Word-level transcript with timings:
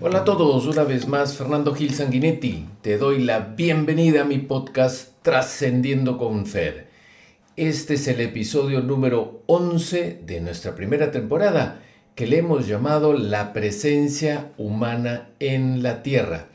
Hola 0.00 0.20
a 0.20 0.24
todos, 0.24 0.66
una 0.66 0.84
vez 0.84 1.08
más 1.08 1.36
Fernando 1.36 1.74
Gil 1.74 1.92
Sanguinetti. 1.92 2.68
Te 2.82 2.98
doy 2.98 3.18
la 3.18 3.40
bienvenida 3.40 4.20
a 4.20 4.24
mi 4.24 4.38
podcast 4.38 5.10
Trascendiendo 5.22 6.18
con 6.18 6.46
Fer. 6.46 6.86
Este 7.56 7.94
es 7.94 8.06
el 8.06 8.20
episodio 8.20 8.80
número 8.80 9.42
11 9.46 10.20
de 10.24 10.40
nuestra 10.40 10.76
primera 10.76 11.10
temporada 11.10 11.82
que 12.14 12.28
le 12.28 12.38
hemos 12.38 12.68
llamado 12.68 13.12
La 13.12 13.52
presencia 13.52 14.52
humana 14.56 15.30
en 15.40 15.82
la 15.82 16.04
Tierra. 16.04 16.46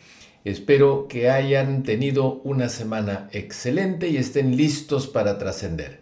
Espero 0.45 1.09
que 1.09 1.29
hayan 1.29 1.83
tenido 1.83 2.39
una 2.45 2.69
semana 2.69 3.27
excelente 3.33 4.07
y 4.07 4.15
estén 4.15 4.55
listos 4.55 5.07
para 5.07 5.37
trascender. 5.37 5.99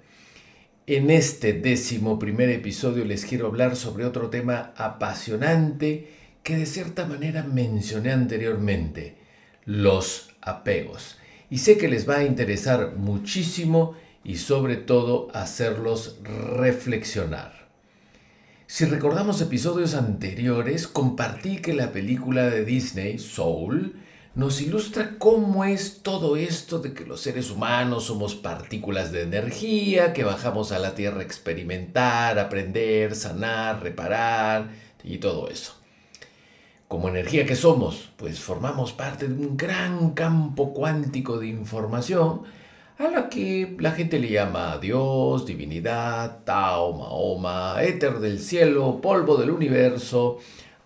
En 0.85 1.09
este 1.09 1.53
décimo 1.53 2.19
primer 2.19 2.49
episodio 2.49 3.03
les 3.03 3.25
quiero 3.25 3.47
hablar 3.47 3.75
sobre 3.75 4.05
otro 4.05 4.29
tema 4.29 4.73
apasionante 4.77 6.20
que 6.43 6.57
de 6.57 6.65
cierta 6.65 7.05
manera 7.05 7.43
mencioné 7.43 8.11
anteriormente, 8.11 9.17
los 9.65 10.31
apegos. 10.41 11.17
Y 11.49 11.59
sé 11.59 11.77
que 11.77 11.87
les 11.87 12.09
va 12.09 12.17
a 12.17 12.23
interesar 12.23 12.95
muchísimo 12.95 13.95
y 14.23 14.37
sobre 14.37 14.77
todo 14.77 15.29
hacerlos 15.33 16.17
reflexionar. 16.23 17.69
Si 18.67 18.85
recordamos 18.85 19.41
episodios 19.41 19.95
anteriores, 19.95 20.87
compartí 20.87 21.57
que 21.57 21.73
la 21.73 21.91
película 21.91 22.49
de 22.49 22.63
Disney, 22.63 23.19
Soul, 23.19 23.97
nos 24.33 24.61
ilustra 24.61 25.17
cómo 25.17 25.65
es 25.65 25.99
todo 26.03 26.37
esto 26.37 26.79
de 26.79 26.93
que 26.93 27.05
los 27.05 27.19
seres 27.19 27.51
humanos 27.51 28.05
somos 28.05 28.33
partículas 28.33 29.11
de 29.11 29.23
energía, 29.23 30.13
que 30.13 30.23
bajamos 30.23 30.71
a 30.71 30.79
la 30.79 30.95
Tierra 30.95 31.19
a 31.19 31.23
experimentar, 31.23 32.39
aprender, 32.39 33.13
sanar, 33.13 33.83
reparar 33.83 34.69
y 35.03 35.17
todo 35.17 35.49
eso 35.49 35.80
como 36.91 37.07
energía 37.07 37.45
que 37.45 37.55
somos, 37.55 38.09
pues 38.17 38.41
formamos 38.41 38.91
parte 38.91 39.25
de 39.25 39.33
un 39.33 39.55
gran 39.55 40.09
campo 40.09 40.73
cuántico 40.73 41.39
de 41.39 41.47
información 41.47 42.41
a 42.97 43.07
la 43.07 43.29
que 43.29 43.77
la 43.79 43.91
gente 43.91 44.19
le 44.19 44.27
llama 44.27 44.77
Dios, 44.77 45.45
divinidad, 45.45 46.43
Tao, 46.43 46.91
Mahoma, 46.91 47.81
éter 47.81 48.19
del 48.19 48.39
cielo, 48.39 48.99
polvo 48.99 49.37
del 49.37 49.51
universo, 49.51 50.39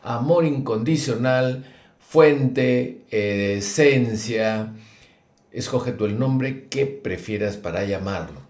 amor 0.04 0.46
incondicional, 0.46 1.66
fuente, 1.98 3.08
esencia. 3.10 4.76
Escoge 5.52 5.92
tú 5.92 6.06
el 6.06 6.20
nombre 6.20 6.68
que 6.68 6.86
prefieras 6.86 7.58
para 7.58 7.84
llamarlo. 7.84 8.42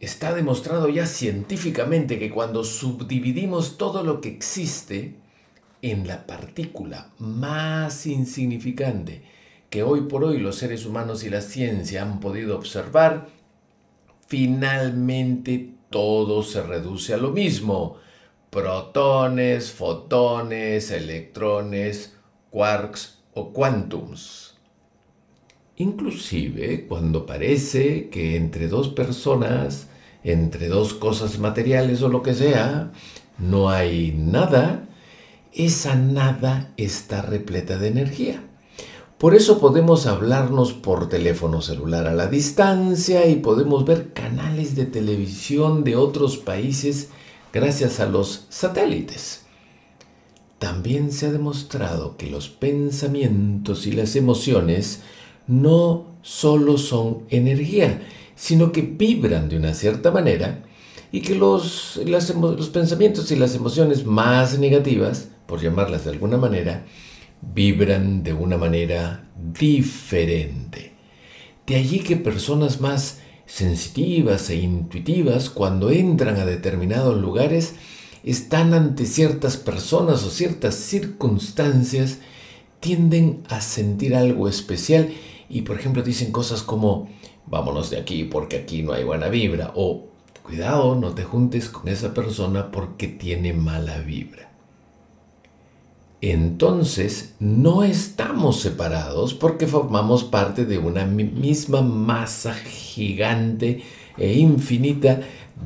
Está 0.00 0.34
demostrado 0.34 0.88
ya 0.88 1.06
científicamente 1.06 2.18
que 2.18 2.30
cuando 2.30 2.64
subdividimos 2.64 3.78
todo 3.78 4.02
lo 4.02 4.20
que 4.20 4.30
existe, 4.30 5.19
en 5.82 6.06
la 6.06 6.26
partícula 6.26 7.10
más 7.18 8.06
insignificante 8.06 9.22
que 9.70 9.84
hoy 9.84 10.02
por 10.02 10.24
hoy 10.24 10.38
los 10.38 10.56
seres 10.56 10.84
humanos 10.84 11.22
y 11.22 11.30
la 11.30 11.40
ciencia 11.40 12.02
han 12.02 12.18
podido 12.18 12.56
observar, 12.56 13.28
finalmente 14.26 15.74
todo 15.90 16.42
se 16.42 16.62
reduce 16.62 17.14
a 17.14 17.18
lo 17.18 17.30
mismo. 17.30 17.96
Protones, 18.50 19.70
fotones, 19.70 20.90
electrones, 20.90 22.16
quarks 22.50 23.20
o 23.34 23.52
quantums. 23.52 24.56
Inclusive 25.76 26.86
cuando 26.86 27.24
parece 27.24 28.08
que 28.10 28.36
entre 28.36 28.66
dos 28.66 28.88
personas, 28.88 29.88
entre 30.24 30.66
dos 30.68 30.94
cosas 30.94 31.38
materiales 31.38 32.02
o 32.02 32.08
lo 32.08 32.22
que 32.22 32.34
sea, 32.34 32.90
no 33.38 33.70
hay 33.70 34.12
nada, 34.12 34.88
esa 35.52 35.94
nada 35.94 36.72
está 36.76 37.22
repleta 37.22 37.78
de 37.78 37.88
energía. 37.88 38.42
Por 39.18 39.34
eso 39.34 39.58
podemos 39.58 40.06
hablarnos 40.06 40.72
por 40.72 41.10
teléfono 41.10 41.60
celular 41.60 42.06
a 42.06 42.14
la 42.14 42.28
distancia 42.28 43.26
y 43.26 43.36
podemos 43.36 43.84
ver 43.84 44.14
canales 44.14 44.74
de 44.76 44.86
televisión 44.86 45.84
de 45.84 45.96
otros 45.96 46.38
países 46.38 47.08
gracias 47.52 48.00
a 48.00 48.06
los 48.06 48.46
satélites. 48.48 49.42
También 50.58 51.12
se 51.12 51.26
ha 51.26 51.32
demostrado 51.32 52.16
que 52.16 52.30
los 52.30 52.48
pensamientos 52.48 53.86
y 53.86 53.92
las 53.92 54.16
emociones 54.16 55.00
no 55.46 56.06
solo 56.22 56.78
son 56.78 57.24
energía, 57.28 58.02
sino 58.36 58.72
que 58.72 58.82
vibran 58.82 59.50
de 59.50 59.58
una 59.58 59.74
cierta 59.74 60.10
manera 60.10 60.64
y 61.12 61.20
que 61.20 61.34
los, 61.34 62.00
los 62.06 62.68
pensamientos 62.70 63.30
y 63.30 63.36
las 63.36 63.54
emociones 63.54 64.06
más 64.06 64.58
negativas 64.58 65.28
por 65.50 65.60
llamarlas 65.60 66.04
de 66.04 66.12
alguna 66.12 66.36
manera, 66.36 66.86
vibran 67.42 68.22
de 68.22 68.32
una 68.32 68.56
manera 68.56 69.28
diferente. 69.36 70.92
De 71.66 71.74
allí 71.74 71.98
que 71.98 72.16
personas 72.16 72.80
más 72.80 73.18
sensitivas 73.46 74.48
e 74.48 74.54
intuitivas, 74.54 75.50
cuando 75.50 75.90
entran 75.90 76.36
a 76.36 76.46
determinados 76.46 77.20
lugares, 77.20 77.74
están 78.22 78.74
ante 78.74 79.06
ciertas 79.06 79.56
personas 79.56 80.22
o 80.22 80.30
ciertas 80.30 80.76
circunstancias, 80.76 82.18
tienden 82.78 83.42
a 83.48 83.60
sentir 83.60 84.14
algo 84.14 84.48
especial 84.48 85.10
y, 85.48 85.62
por 85.62 85.80
ejemplo, 85.80 86.04
dicen 86.04 86.30
cosas 86.30 86.62
como, 86.62 87.08
vámonos 87.46 87.90
de 87.90 87.98
aquí 87.98 88.22
porque 88.22 88.56
aquí 88.56 88.82
no 88.82 88.92
hay 88.92 89.02
buena 89.02 89.26
vibra, 89.28 89.72
o 89.74 90.10
cuidado, 90.44 90.94
no 90.94 91.12
te 91.12 91.24
juntes 91.24 91.68
con 91.68 91.88
esa 91.88 92.14
persona 92.14 92.70
porque 92.70 93.08
tiene 93.08 93.52
mala 93.52 93.98
vibra 93.98 94.49
entonces 96.20 97.34
no 97.40 97.82
estamos 97.82 98.60
separados 98.60 99.32
porque 99.32 99.66
formamos 99.66 100.22
parte 100.24 100.66
de 100.66 100.78
una 100.78 101.06
misma 101.06 101.80
masa 101.80 102.52
gigante 102.54 103.82
e 104.18 104.34
infinita 104.34 105.20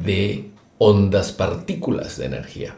de 0.04 0.53
ondas 0.78 1.32
partículas 1.32 2.19
de 2.19 2.26
energía. 2.26 2.76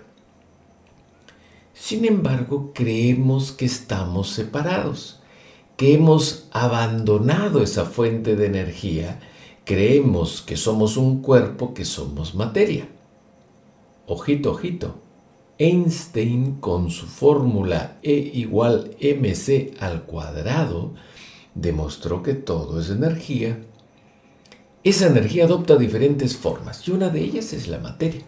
Sin 1.75 2.07
embargo, 2.07 2.73
creemos 2.75 3.53
que 3.53 3.67
estamos 3.67 4.31
separados, 4.31 5.21
que 5.77 5.93
hemos 5.93 6.49
abandonado 6.53 7.63
esa 7.63 7.85
fuente 7.85 8.37
de 8.37 8.47
energía, 8.47 9.21
creemos 9.67 10.41
que 10.41 10.57
somos 10.57 10.97
un 10.97 11.21
cuerpo, 11.21 11.75
que 11.75 11.85
somos 11.85 12.35
materia. 12.35 12.89
Ojito, 14.07 14.53
ojito 14.53 15.06
Einstein 15.59 16.57
con 16.61 16.91
su 16.91 17.07
fórmula 17.07 17.99
E 18.03 18.13
igual 18.13 18.97
mc 19.01 19.75
al 19.81 20.03
cuadrado 20.05 20.93
demostró 21.55 22.23
que 22.23 22.35
todo 22.35 22.81
es 22.81 22.91
energía. 22.91 23.59
Esa 24.85 25.07
energía 25.07 25.45
adopta 25.45 25.77
diferentes 25.77 26.37
formas 26.37 26.87
y 26.87 26.93
una 26.93 27.09
de 27.09 27.23
ellas 27.23 27.53
es 27.53 27.69
la 27.69 27.79
materia. 27.79 28.23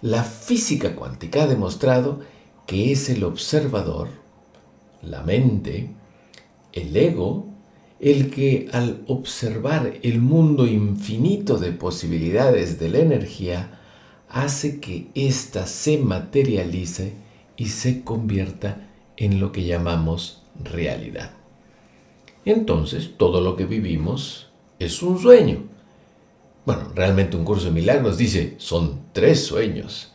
La 0.00 0.24
física 0.24 0.96
cuántica 0.96 1.42
ha 1.42 1.46
demostrado 1.46 2.20
que 2.66 2.90
es 2.90 3.10
el 3.10 3.22
observador, 3.24 4.08
la 5.02 5.22
mente, 5.22 5.90
el 6.72 6.96
ego, 6.96 7.48
el 8.00 8.30
que 8.30 8.68
al 8.72 9.04
observar 9.08 9.98
el 10.02 10.20
mundo 10.20 10.66
infinito 10.66 11.58
de 11.58 11.72
posibilidades 11.72 12.78
de 12.78 12.88
la 12.88 12.98
energía, 13.00 13.79
hace 14.30 14.80
que 14.80 15.08
ésta 15.14 15.66
se 15.66 15.98
materialice 15.98 17.14
y 17.56 17.66
se 17.66 18.02
convierta 18.02 18.88
en 19.16 19.40
lo 19.40 19.52
que 19.52 19.64
llamamos 19.64 20.42
realidad. 20.62 21.32
Entonces, 22.44 23.12
todo 23.16 23.40
lo 23.40 23.56
que 23.56 23.66
vivimos 23.66 24.48
es 24.78 25.02
un 25.02 25.18
sueño. 25.18 25.64
Bueno, 26.64 26.90
realmente 26.94 27.36
un 27.36 27.44
curso 27.44 27.66
de 27.66 27.72
milagros 27.72 28.16
dice, 28.16 28.54
son 28.58 29.02
tres 29.12 29.44
sueños. 29.44 30.12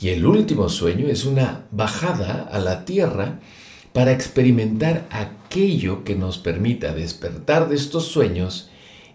Y 0.00 0.08
el 0.08 0.26
último 0.26 0.68
sueño 0.68 1.06
es 1.06 1.24
una 1.24 1.66
bajada 1.70 2.48
a 2.50 2.58
la 2.58 2.84
tierra 2.84 3.40
para 3.92 4.12
experimentar 4.12 5.06
aquello 5.10 6.02
que 6.04 6.14
nos 6.14 6.38
permita 6.38 6.94
despertar 6.94 7.68
de 7.68 7.76
estos 7.76 8.06
sueños 8.06 8.70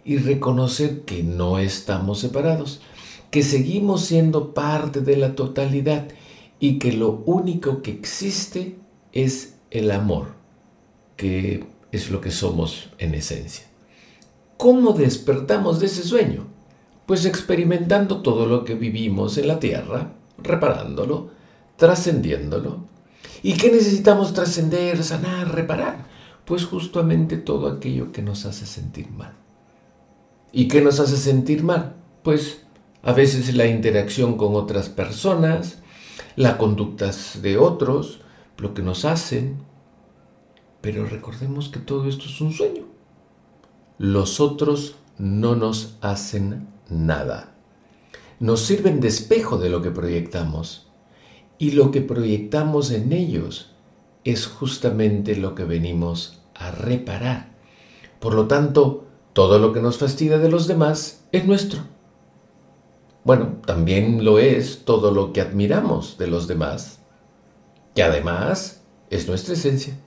y 0.05 0.17
reconocer 0.17 1.01
que 1.01 1.23
no 1.23 1.59
estamos 1.59 2.19
separados, 2.19 2.79
que 3.31 3.43
seguimos 3.43 4.05
siendo 4.05 4.53
parte 4.53 5.01
de 5.01 5.17
la 5.17 5.35
totalidad 5.35 6.07
y 6.59 6.79
que 6.79 6.93
lo 6.93 7.23
único 7.25 7.81
que 7.81 7.91
existe 7.91 8.77
es 9.11 9.57
el 9.71 9.91
amor, 9.91 10.35
que 11.15 11.65
es 11.91 12.09
lo 12.09 12.21
que 12.21 12.31
somos 12.31 12.89
en 12.97 13.13
esencia. 13.13 13.65
¿Cómo 14.57 14.93
despertamos 14.93 15.79
de 15.79 15.85
ese 15.85 16.03
sueño? 16.03 16.47
Pues 17.05 17.25
experimentando 17.25 18.21
todo 18.21 18.47
lo 18.47 18.63
que 18.63 18.75
vivimos 18.75 19.37
en 19.37 19.47
la 19.47 19.59
tierra, 19.59 20.13
reparándolo, 20.37 21.29
trascendiéndolo. 21.77 22.85
¿Y 23.43 23.53
qué 23.53 23.71
necesitamos 23.71 24.33
trascender, 24.33 25.03
sanar, 25.03 25.53
reparar? 25.53 26.07
Pues 26.45 26.65
justamente 26.65 27.37
todo 27.37 27.67
aquello 27.69 28.11
que 28.11 28.21
nos 28.21 28.45
hace 28.45 28.65
sentir 28.65 29.11
mal. 29.11 29.33
¿Y 30.51 30.67
qué 30.67 30.81
nos 30.81 30.99
hace 30.99 31.17
sentir 31.17 31.63
mal? 31.63 31.95
Pues 32.23 32.65
a 33.07 33.13
veces 33.13 33.55
la 33.55 33.67
interacción 33.67 34.35
con 34.35 34.55
otras 34.55 34.89
personas, 34.89 35.79
las 36.35 36.55
conductas 36.57 37.41
de 37.41 37.57
otros, 37.57 38.19
lo 38.57 38.73
que 38.73 38.81
nos 38.81 39.05
hacen, 39.05 39.65
Pero 40.81 41.05
recordemos 41.05 41.69
que 41.69 41.79
todo 41.79 42.07
esto 42.07 42.25
es 42.25 42.41
un 42.41 42.51
sueño. 42.51 42.83
Los 43.97 44.41
otros 44.41 44.95
no 45.17 45.55
nos 45.55 45.97
hacen 46.01 46.67
nada. 46.89 47.55
Nos 48.41 48.61
sirven 48.61 48.99
de 48.99 49.07
espejo 49.07 49.57
de 49.57 49.69
lo 49.69 49.81
que 49.81 49.91
proyectamos. 49.91 50.87
Y 51.57 51.71
lo 51.71 51.91
que 51.91 52.01
proyectamos 52.01 52.91
en 52.91 53.13
ellos 53.13 53.71
es 54.25 54.47
justamente 54.47 55.37
lo 55.37 55.55
que 55.55 55.63
venimos 55.63 56.41
a 56.53 56.71
reparar. 56.71 57.55
Por 58.19 58.33
lo 58.33 58.47
tanto, 58.47 59.07
todo 59.31 59.59
lo 59.59 59.71
que 59.71 59.81
nos 59.81 59.97
fastidia 59.97 60.39
de 60.39 60.49
los 60.49 60.67
demás 60.67 61.25
es 61.31 61.45
nuestro. 61.45 61.96
Bueno, 63.27 63.57
también 63.65 64.23
lo 64.23 64.39
es 64.39 64.85
todo 64.85 65.11
lo 65.11 65.33
que 65.33 65.41
admiramos 65.41 66.17
de 66.17 66.27
los 66.27 66.47
demás, 66.47 66.99
que 67.93 68.01
además 68.01 68.83
es 69.09 69.27
nuestra 69.27 69.55
esencia. 69.55 69.99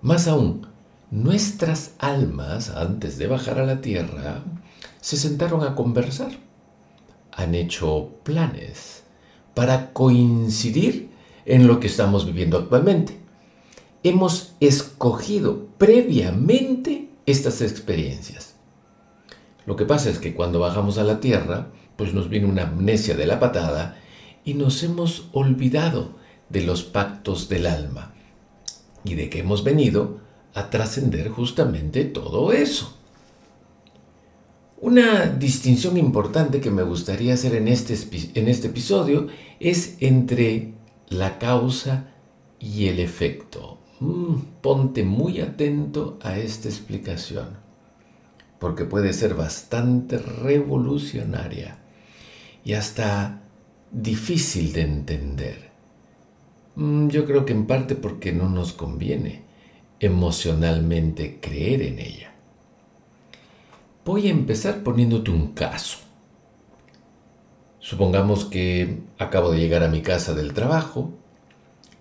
Más 0.00 0.26
aún, 0.26 0.68
nuestras 1.10 1.92
almas, 1.98 2.70
antes 2.70 3.18
de 3.18 3.26
bajar 3.26 3.58
a 3.58 3.66
la 3.66 3.82
tierra, 3.82 4.42
se 5.02 5.18
sentaron 5.18 5.64
a 5.64 5.74
conversar. 5.74 6.32
Han 7.32 7.54
hecho 7.54 8.08
planes 8.22 9.02
para 9.52 9.92
coincidir 9.92 11.10
en 11.44 11.66
lo 11.66 11.78
que 11.78 11.88
estamos 11.88 12.24
viviendo 12.24 12.56
actualmente. 12.56 13.18
Hemos 14.02 14.54
escogido 14.60 15.66
previamente 15.76 17.10
estas 17.26 17.60
experiencias. 17.60 18.55
Lo 19.66 19.76
que 19.76 19.84
pasa 19.84 20.10
es 20.10 20.18
que 20.18 20.34
cuando 20.34 20.60
bajamos 20.60 20.98
a 20.98 21.04
la 21.04 21.20
tierra, 21.20 21.68
pues 21.96 22.14
nos 22.14 22.28
viene 22.28 22.46
una 22.46 22.62
amnesia 22.62 23.16
de 23.16 23.26
la 23.26 23.40
patada 23.40 23.98
y 24.44 24.54
nos 24.54 24.82
hemos 24.82 25.28
olvidado 25.32 26.16
de 26.48 26.62
los 26.62 26.84
pactos 26.84 27.48
del 27.48 27.66
alma 27.66 28.14
y 29.04 29.14
de 29.14 29.28
que 29.28 29.40
hemos 29.40 29.64
venido 29.64 30.20
a 30.54 30.70
trascender 30.70 31.28
justamente 31.28 32.04
todo 32.04 32.52
eso. 32.52 32.96
Una 34.78 35.26
distinción 35.26 35.96
importante 35.96 36.60
que 36.60 36.70
me 36.70 36.82
gustaría 36.82 37.34
hacer 37.34 37.54
en 37.54 37.66
este, 37.66 37.96
en 38.34 38.48
este 38.48 38.68
episodio 38.68 39.26
es 39.58 39.96
entre 40.00 40.74
la 41.08 41.38
causa 41.38 42.08
y 42.60 42.86
el 42.88 43.00
efecto. 43.00 43.78
Mm, 44.00 44.34
ponte 44.60 45.02
muy 45.02 45.40
atento 45.40 46.18
a 46.22 46.38
esta 46.38 46.68
explicación, 46.68 47.56
porque 48.58 48.84
puede 48.84 49.12
ser 49.12 49.34
bastante 49.34 50.18
revolucionaria 50.18 51.78
y 52.64 52.74
hasta 52.74 53.42
difícil 53.90 54.72
de 54.72 54.82
entender. 54.82 55.70
Mm, 56.76 57.08
yo 57.08 57.24
creo 57.24 57.44
que 57.44 57.52
en 57.52 57.66
parte 57.66 57.94
porque 57.94 58.32
no 58.32 58.48
nos 58.48 58.72
conviene 58.72 59.44
emocionalmente 60.00 61.38
creer 61.40 61.82
en 61.82 61.98
ella. 61.98 62.32
Voy 64.04 64.28
a 64.28 64.30
empezar 64.30 64.82
poniéndote 64.82 65.30
un 65.30 65.52
caso. 65.52 65.98
Supongamos 67.80 68.44
que 68.44 69.00
acabo 69.18 69.52
de 69.52 69.58
llegar 69.58 69.82
a 69.82 69.88
mi 69.88 70.02
casa 70.02 70.34
del 70.34 70.54
trabajo 70.54 71.12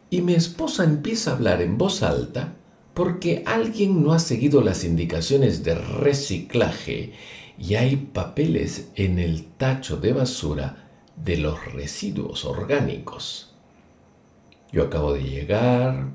y 0.10 0.22
mi 0.22 0.34
esposa 0.34 0.84
empieza 0.84 1.32
a 1.32 1.36
hablar 1.36 1.62
en 1.62 1.78
voz 1.78 2.04
alta 2.04 2.54
porque 2.96 3.44
alguien 3.46 4.02
no 4.02 4.14
ha 4.14 4.20
seguido 4.20 4.62
las 4.62 4.86
indicaciones 4.86 5.64
de 5.64 5.76
reciclaje 5.76 7.12
y 7.60 7.76
hay 7.76 7.98
papeles 7.98 8.88
en 8.96 9.20
el 9.20 9.46
tacho 9.46 9.98
de 9.98 10.14
basura 10.14 10.90
de 11.16 11.38
los 11.38 11.74
residuos 11.74 12.46
orgánicos. 12.46 13.54
Yo 14.72 14.84
acabo 14.84 15.14
de 15.14 15.24
llegar, 15.24 16.14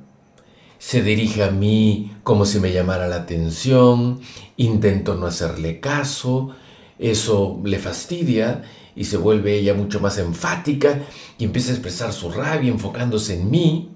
se 0.78 1.02
dirige 1.02 1.44
a 1.44 1.50
mí 1.50 2.16
como 2.22 2.46
si 2.46 2.58
me 2.60 2.72
llamara 2.72 3.08
la 3.08 3.16
atención, 3.16 4.20
intento 4.56 5.16
no 5.16 5.26
hacerle 5.26 5.80
caso, 5.80 6.56
eso 6.98 7.60
le 7.62 7.78
fastidia 7.78 8.62
y 8.96 9.04
se 9.04 9.18
vuelve 9.18 9.54
ella 9.54 9.74
mucho 9.74 10.00
más 10.00 10.16
enfática 10.16 11.02
y 11.36 11.44
empieza 11.44 11.72
a 11.72 11.74
expresar 11.74 12.14
su 12.14 12.30
rabia 12.30 12.70
enfocándose 12.70 13.38
en 13.38 13.50
mí. 13.50 13.90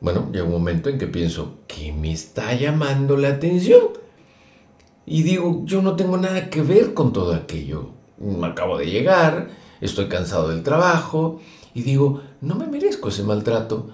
Bueno, 0.00 0.30
llega 0.32 0.44
un 0.44 0.52
momento 0.52 0.88
en 0.88 0.98
que 0.98 1.06
pienso, 1.06 1.58
¿qué 1.66 1.92
me 1.92 2.12
está 2.12 2.54
llamando 2.54 3.16
la 3.16 3.28
atención? 3.28 3.88
Y 5.04 5.22
digo, 5.22 5.62
yo 5.64 5.82
no 5.82 5.96
tengo 5.96 6.16
nada 6.16 6.48
que 6.48 6.62
ver 6.62 6.94
con 6.94 7.12
todo 7.12 7.34
aquello. 7.34 7.90
Acabo 8.42 8.78
de 8.78 8.86
llegar, 8.86 9.48
estoy 9.80 10.08
cansado 10.08 10.48
del 10.48 10.62
trabajo 10.62 11.40
y 11.74 11.82
digo, 11.82 12.22
no 12.40 12.54
me 12.54 12.66
merezco 12.66 13.08
ese 13.08 13.24
maltrato. 13.24 13.90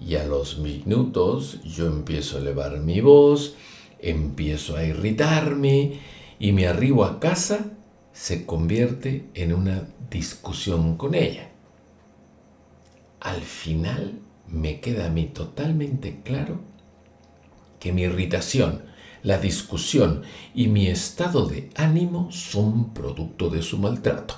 Y 0.00 0.16
a 0.16 0.24
los 0.24 0.58
minutos 0.58 1.62
yo 1.62 1.86
empiezo 1.86 2.36
a 2.36 2.40
elevar 2.40 2.78
mi 2.80 3.00
voz, 3.00 3.54
empiezo 4.00 4.76
a 4.76 4.84
irritarme 4.84 6.00
y 6.38 6.52
me 6.52 6.66
arribo 6.66 7.04
a 7.04 7.20
casa 7.20 7.70
se 8.14 8.46
convierte 8.46 9.28
en 9.34 9.52
una 9.52 9.88
discusión 10.08 10.96
con 10.96 11.14
ella. 11.14 11.50
Al 13.20 13.42
final 13.42 14.20
me 14.48 14.80
queda 14.80 15.06
a 15.06 15.10
mí 15.10 15.26
totalmente 15.26 16.20
claro 16.22 16.60
que 17.80 17.92
mi 17.92 18.02
irritación, 18.02 18.84
la 19.22 19.38
discusión 19.38 20.22
y 20.54 20.68
mi 20.68 20.86
estado 20.86 21.46
de 21.46 21.70
ánimo 21.76 22.30
son 22.30 22.92
producto 22.94 23.50
de 23.50 23.62
su 23.62 23.78
maltrato. 23.78 24.36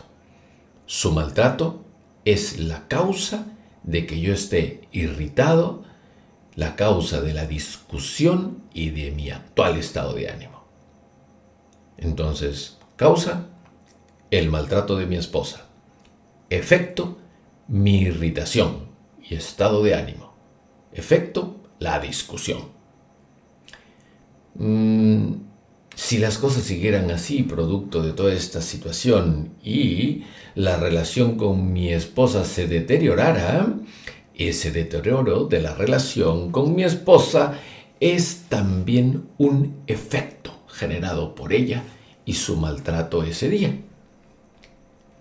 Su 0.87 1.12
maltrato 1.12 1.85
es 2.25 2.58
la 2.58 2.88
causa 2.88 3.47
de 3.82 4.06
que 4.06 4.20
yo 4.20 4.32
esté 4.32 4.88
irritado, 4.93 5.85
la 6.55 6.76
causa 6.76 7.20
de 7.20 7.35
la 7.35 7.47
discusión 7.47 8.62
y 8.73 8.91
de 8.91 9.11
mi 9.11 9.31
actual 9.31 9.76
estado 9.76 10.14
de 10.14 10.31
ánimo. 10.31 10.64
Entonces, 11.99 12.79
causa, 12.97 13.47
el 14.31 14.50
maltrato 14.50 14.97
de 14.97 15.06
mi 15.06 15.17
esposa. 15.17 15.67
Efecto, 16.50 17.19
mi 17.69 17.99
irritación 18.02 18.86
y 19.28 19.34
estado 19.34 19.82
de 19.82 19.94
ánimo. 19.94 20.34
Efecto, 20.93 21.56
la 21.78 21.99
discusión. 22.00 22.76
Mm, 24.55 25.32
si 25.94 26.19
las 26.19 26.38
cosas 26.38 26.64
siguieran 26.64 27.11
así, 27.11 27.43
producto 27.43 28.02
de 28.02 28.12
toda 28.12 28.32
esta 28.32 28.62
situación, 28.62 29.55
y 29.62 30.25
la 30.54 30.76
relación 30.76 31.37
con 31.37 31.73
mi 31.73 31.92
esposa 31.92 32.45
se 32.45 32.66
deteriorara, 32.66 33.75
ese 34.35 34.71
deterioro 34.71 35.45
de 35.45 35.61
la 35.61 35.75
relación 35.75 36.50
con 36.50 36.75
mi 36.75 36.85
esposa 36.85 37.59
es 38.00 38.45
también 38.49 39.28
un 39.38 39.83
efecto 39.87 40.52
generado 40.68 41.35
por 41.35 41.54
ella 41.54 41.83
y 42.26 42.35
su 42.35 42.56
maltrato 42.56 43.23
ese 43.23 43.49
día 43.49 43.75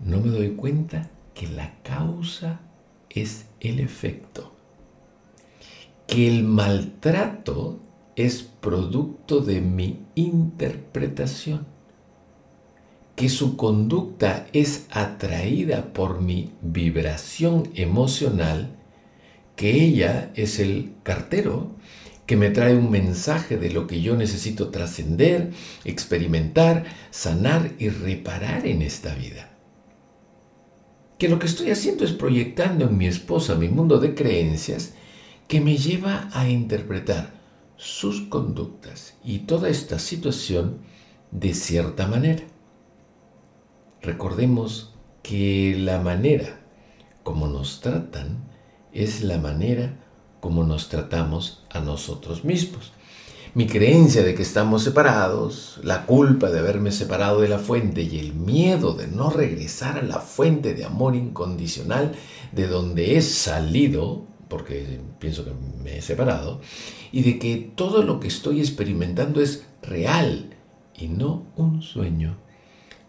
no 0.04 0.20
me 0.20 0.30
doy 0.30 0.50
cuenta 0.50 1.10
que 1.34 1.46
la 1.48 1.74
causa 1.82 2.60
es 3.16 3.46
el 3.60 3.80
efecto. 3.80 4.52
Que 6.06 6.28
el 6.28 6.44
maltrato 6.44 7.80
es 8.14 8.42
producto 8.42 9.40
de 9.40 9.60
mi 9.60 10.00
interpretación. 10.14 11.66
Que 13.16 13.28
su 13.28 13.56
conducta 13.56 14.46
es 14.52 14.86
atraída 14.90 15.92
por 15.92 16.20
mi 16.20 16.52
vibración 16.60 17.70
emocional. 17.74 18.76
Que 19.56 19.82
ella 19.82 20.30
es 20.34 20.60
el 20.60 20.92
cartero 21.02 21.74
que 22.26 22.36
me 22.36 22.50
trae 22.50 22.76
un 22.76 22.90
mensaje 22.90 23.56
de 23.56 23.70
lo 23.70 23.86
que 23.86 24.02
yo 24.02 24.16
necesito 24.16 24.70
trascender, 24.70 25.52
experimentar, 25.84 26.84
sanar 27.10 27.70
y 27.78 27.88
reparar 27.88 28.66
en 28.66 28.82
esta 28.82 29.14
vida 29.14 29.55
que 31.18 31.28
lo 31.28 31.38
que 31.38 31.46
estoy 31.46 31.70
haciendo 31.70 32.04
es 32.04 32.12
proyectando 32.12 32.86
en 32.86 32.98
mi 32.98 33.06
esposa 33.06 33.54
mi 33.54 33.68
mundo 33.68 33.98
de 33.98 34.14
creencias 34.14 34.94
que 35.48 35.60
me 35.60 35.76
lleva 35.76 36.28
a 36.32 36.48
interpretar 36.48 37.34
sus 37.76 38.22
conductas 38.22 39.14
y 39.24 39.40
toda 39.40 39.68
esta 39.68 39.98
situación 39.98 40.80
de 41.30 41.54
cierta 41.54 42.06
manera. 42.06 42.44
Recordemos 44.02 44.94
que 45.22 45.76
la 45.78 46.00
manera 46.00 46.60
como 47.22 47.48
nos 47.48 47.80
tratan 47.80 48.48
es 48.92 49.22
la 49.22 49.38
manera 49.38 49.98
como 50.40 50.64
nos 50.64 50.88
tratamos 50.88 51.64
a 51.70 51.80
nosotros 51.80 52.44
mismos 52.44 52.92
mi 53.56 53.66
creencia 53.66 54.22
de 54.22 54.34
que 54.34 54.42
estamos 54.42 54.84
separados, 54.84 55.80
la 55.82 56.04
culpa 56.04 56.50
de 56.50 56.58
haberme 56.58 56.92
separado 56.92 57.40
de 57.40 57.48
la 57.48 57.58
fuente 57.58 58.02
y 58.02 58.18
el 58.18 58.34
miedo 58.34 58.92
de 58.92 59.06
no 59.06 59.30
regresar 59.30 59.96
a 59.96 60.02
la 60.02 60.20
fuente 60.20 60.74
de 60.74 60.84
amor 60.84 61.16
incondicional 61.16 62.12
de 62.52 62.66
donde 62.66 63.16
he 63.16 63.22
salido, 63.22 64.26
porque 64.48 65.00
pienso 65.18 65.46
que 65.46 65.52
me 65.82 65.96
he 65.96 66.02
separado, 66.02 66.60
y 67.12 67.22
de 67.22 67.38
que 67.38 67.72
todo 67.74 68.02
lo 68.02 68.20
que 68.20 68.28
estoy 68.28 68.60
experimentando 68.60 69.40
es 69.40 69.64
real 69.80 70.50
y 70.94 71.08
no 71.08 71.46
un 71.56 71.80
sueño, 71.80 72.36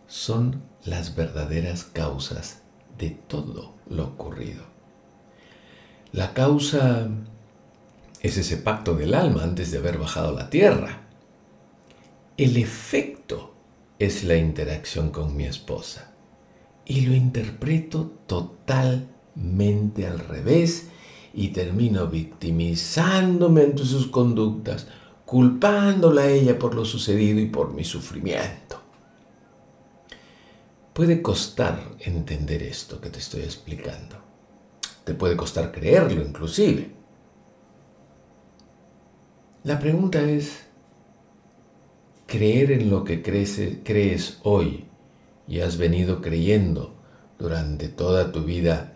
son 0.07 0.63
las 0.85 1.13
verdaderas 1.17 1.83
causas 1.83 2.61
de 2.97 3.09
todo 3.09 3.73
lo 3.89 4.05
ocurrido. 4.05 4.63
La 6.13 6.33
causa 6.33 7.09
Es 8.21 8.37
ese 8.37 8.57
pacto 8.57 8.95
del 8.95 9.13
alma 9.13 9.43
antes 9.43 9.71
de 9.71 9.77
haber 9.77 9.97
bajado 9.97 10.29
a 10.29 10.33
la 10.43 10.49
tierra. 10.49 11.07
El 12.35 12.57
efecto 12.57 13.53
es 13.99 14.23
la 14.23 14.35
interacción 14.35 15.11
con 15.11 15.35
mi 15.35 15.45
esposa. 15.45 16.13
Y 16.85 17.01
lo 17.01 17.13
interpreto 17.13 18.11
totalmente 18.27 20.07
al 20.07 20.19
revés 20.19 20.87
y 21.33 21.49
termino 21.49 22.07
victimizándome 22.07 23.61
ante 23.61 23.85
sus 23.85 24.07
conductas, 24.07 24.87
culpándola 25.25 26.21
a 26.23 26.29
ella 26.29 26.57
por 26.57 26.73
lo 26.73 26.85
sucedido 26.85 27.39
y 27.39 27.47
por 27.47 27.73
mi 27.73 27.83
sufrimiento. 27.83 28.81
Puede 30.93 31.21
costar 31.21 31.79
entender 31.99 32.63
esto 32.63 32.99
que 32.99 33.11
te 33.11 33.19
estoy 33.19 33.41
explicando. 33.41 34.15
Te 35.03 35.13
puede 35.13 35.37
costar 35.37 35.71
creerlo 35.71 36.23
inclusive. 36.23 36.96
La 39.67 39.79
pregunta 39.79 40.21
es, 40.21 40.63
¿creer 42.25 42.71
en 42.71 42.89
lo 42.89 43.03
que 43.03 43.21
crees, 43.21 43.59
crees 43.83 44.39
hoy 44.43 44.85
y 45.45 45.59
has 45.59 45.77
venido 45.77 46.21
creyendo 46.21 46.95
durante 47.37 47.89
toda 47.89 48.31
tu 48.31 48.45
vida 48.45 48.93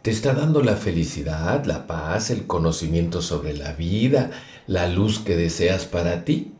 te 0.00 0.10
está 0.10 0.32
dando 0.32 0.62
la 0.62 0.76
felicidad, 0.76 1.66
la 1.66 1.86
paz, 1.86 2.30
el 2.30 2.46
conocimiento 2.46 3.20
sobre 3.20 3.52
la 3.52 3.74
vida, 3.74 4.30
la 4.66 4.88
luz 4.88 5.18
que 5.18 5.36
deseas 5.36 5.84
para 5.84 6.24
ti? 6.24 6.54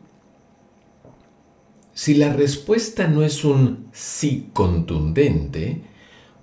Si 1.95 2.13
la 2.13 2.31
respuesta 2.33 3.07
no 3.07 3.23
es 3.23 3.43
un 3.43 3.87
sí 3.93 4.51
contundente, 4.53 5.81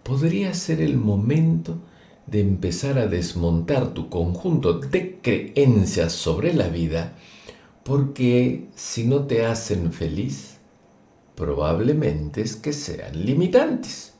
podría 0.02 0.54
ser 0.54 0.80
el 0.80 0.96
momento 0.96 1.78
de 2.26 2.40
empezar 2.40 2.98
a 2.98 3.06
desmontar 3.06 3.94
tu 3.94 4.08
conjunto 4.08 4.74
de 4.74 5.18
creencias 5.20 6.12
sobre 6.12 6.54
la 6.54 6.68
vida, 6.68 7.14
porque 7.82 8.68
si 8.74 9.04
no 9.04 9.26
te 9.26 9.44
hacen 9.44 9.92
feliz, 9.92 10.58
probablemente 11.34 12.42
es 12.42 12.56
que 12.56 12.72
sean 12.72 13.24
limitantes. 13.24 14.14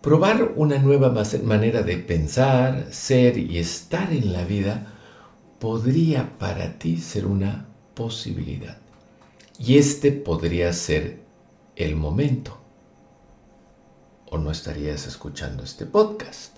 Probar 0.00 0.54
una 0.56 0.78
nueva 0.78 1.14
manera 1.44 1.82
de 1.82 1.96
pensar, 1.96 2.88
ser 2.90 3.38
y 3.38 3.58
estar 3.58 4.12
en 4.12 4.32
la 4.32 4.44
vida 4.44 4.94
podría 5.60 6.38
para 6.38 6.76
ti 6.76 6.98
ser 6.98 7.24
una 7.24 7.68
posibilidad. 7.94 8.78
Y 9.60 9.78
este 9.78 10.10
podría 10.10 10.72
ser 10.72 11.20
el 11.76 11.94
momento. 11.94 12.58
¿O 14.28 14.38
no 14.38 14.50
estarías 14.50 15.06
escuchando 15.06 15.62
este 15.62 15.86
podcast? 15.86 16.51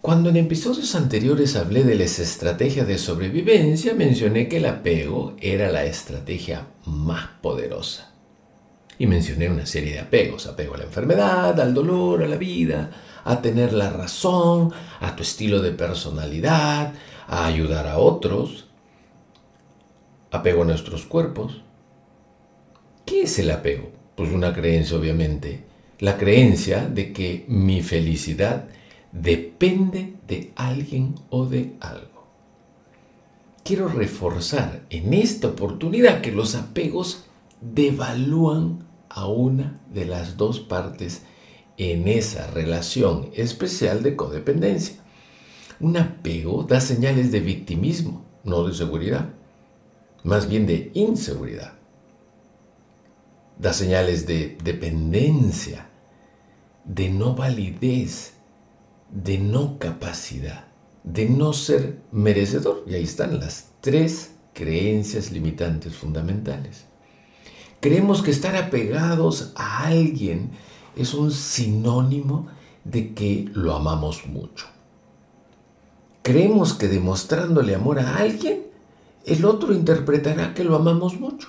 Cuando 0.00 0.30
en 0.30 0.38
episodios 0.38 0.94
anteriores 0.94 1.56
hablé 1.56 1.84
de 1.84 1.94
las 1.94 2.20
estrategias 2.20 2.88
de 2.88 2.96
sobrevivencia, 2.96 3.92
mencioné 3.92 4.48
que 4.48 4.56
el 4.56 4.64
apego 4.64 5.36
era 5.42 5.70
la 5.70 5.84
estrategia 5.84 6.68
más 6.86 7.28
poderosa. 7.42 8.10
Y 8.96 9.06
mencioné 9.06 9.50
una 9.50 9.66
serie 9.66 9.92
de 9.92 10.00
apegos, 10.00 10.46
apego 10.46 10.74
a 10.74 10.78
la 10.78 10.84
enfermedad, 10.84 11.60
al 11.60 11.74
dolor, 11.74 12.22
a 12.22 12.28
la 12.28 12.36
vida, 12.36 12.90
a 13.24 13.42
tener 13.42 13.74
la 13.74 13.90
razón, 13.90 14.72
a 15.00 15.14
tu 15.14 15.22
estilo 15.22 15.60
de 15.60 15.72
personalidad, 15.72 16.94
a 17.26 17.44
ayudar 17.44 17.86
a 17.86 17.98
otros, 17.98 18.68
apego 20.30 20.62
a 20.62 20.66
nuestros 20.66 21.04
cuerpos. 21.04 21.60
¿Qué 23.04 23.24
es 23.24 23.38
el 23.38 23.50
apego? 23.50 23.92
Pues 24.14 24.32
una 24.32 24.54
creencia, 24.54 24.96
obviamente. 24.96 25.64
La 25.98 26.16
creencia 26.16 26.86
de 26.86 27.12
que 27.12 27.44
mi 27.48 27.82
felicidad 27.82 28.64
depende 29.12 30.16
de 30.26 30.52
alguien 30.56 31.14
o 31.30 31.46
de 31.46 31.76
algo. 31.80 32.26
Quiero 33.64 33.88
reforzar 33.88 34.84
en 34.90 35.14
esta 35.14 35.48
oportunidad 35.48 36.20
que 36.20 36.32
los 36.32 36.54
apegos 36.54 37.24
devalúan 37.60 38.86
a 39.08 39.26
una 39.26 39.80
de 39.92 40.06
las 40.06 40.36
dos 40.36 40.60
partes 40.60 41.22
en 41.76 42.08
esa 42.08 42.46
relación 42.48 43.30
especial 43.34 44.02
de 44.02 44.16
codependencia. 44.16 44.96
Un 45.80 45.96
apego 45.96 46.64
da 46.64 46.80
señales 46.80 47.32
de 47.32 47.40
victimismo, 47.40 48.24
no 48.44 48.66
de 48.66 48.74
seguridad, 48.74 49.30
más 50.22 50.48
bien 50.48 50.66
de 50.66 50.90
inseguridad. 50.94 51.74
Da 53.58 53.72
señales 53.72 54.26
de 54.26 54.58
dependencia, 54.62 55.88
de 56.84 57.10
no 57.10 57.34
validez, 57.34 58.34
de 59.12 59.38
no 59.38 59.78
capacidad, 59.78 60.66
de 61.04 61.28
no 61.28 61.52
ser 61.52 62.00
merecedor. 62.12 62.84
Y 62.86 62.94
ahí 62.94 63.04
están 63.04 63.38
las 63.40 63.68
tres 63.80 64.32
creencias 64.52 65.30
limitantes 65.30 65.94
fundamentales. 65.94 66.86
Creemos 67.80 68.22
que 68.22 68.30
estar 68.30 68.56
apegados 68.56 69.52
a 69.56 69.86
alguien 69.86 70.50
es 70.96 71.14
un 71.14 71.30
sinónimo 71.30 72.48
de 72.84 73.14
que 73.14 73.48
lo 73.54 73.74
amamos 73.74 74.26
mucho. 74.26 74.66
Creemos 76.22 76.74
que 76.74 76.88
demostrándole 76.88 77.74
amor 77.74 77.98
a 77.98 78.18
alguien, 78.18 78.66
el 79.24 79.44
otro 79.44 79.72
interpretará 79.72 80.54
que 80.54 80.64
lo 80.64 80.76
amamos 80.76 81.18
mucho. 81.18 81.48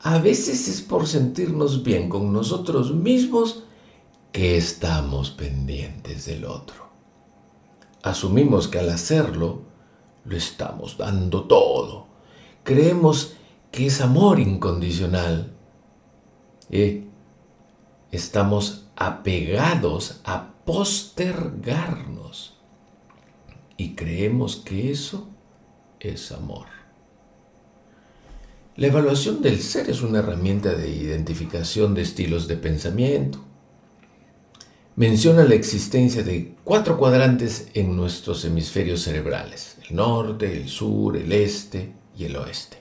A 0.00 0.18
veces 0.18 0.68
es 0.68 0.82
por 0.82 1.06
sentirnos 1.06 1.82
bien 1.82 2.08
con 2.08 2.32
nosotros 2.32 2.94
mismos 2.94 3.64
que 4.32 4.56
estamos 4.56 5.30
pendientes 5.30 6.26
del 6.26 6.44
otro. 6.44 6.88
Asumimos 8.02 8.68
que 8.68 8.78
al 8.78 8.90
hacerlo, 8.90 9.62
lo 10.24 10.36
estamos 10.36 10.98
dando 10.98 11.44
todo. 11.44 12.06
Creemos 12.62 13.34
que 13.70 13.86
es 13.86 14.00
amor 14.00 14.40
incondicional. 14.40 15.52
y 16.70 17.04
Estamos 18.10 18.86
apegados 18.96 20.20
a 20.24 20.54
postergarnos 20.64 22.58
y 23.76 23.94
creemos 23.94 24.56
que 24.56 24.90
eso 24.90 25.28
es 26.00 26.32
amor. 26.32 26.66
La 28.76 28.86
evaluación 28.86 29.42
del 29.42 29.60
ser 29.60 29.90
es 29.90 30.02
una 30.02 30.20
herramienta 30.20 30.72
de 30.74 30.90
identificación 30.90 31.94
de 31.94 32.02
estilos 32.02 32.48
de 32.48 32.56
pensamiento. 32.56 33.47
Menciona 34.98 35.44
la 35.44 35.54
existencia 35.54 36.24
de 36.24 36.56
cuatro 36.64 36.98
cuadrantes 36.98 37.68
en 37.74 37.94
nuestros 37.94 38.44
hemisferios 38.44 39.02
cerebrales, 39.02 39.76
el 39.88 39.94
norte, 39.94 40.56
el 40.56 40.68
sur, 40.68 41.16
el 41.16 41.32
este 41.32 41.92
y 42.16 42.24
el 42.24 42.34
oeste. 42.34 42.78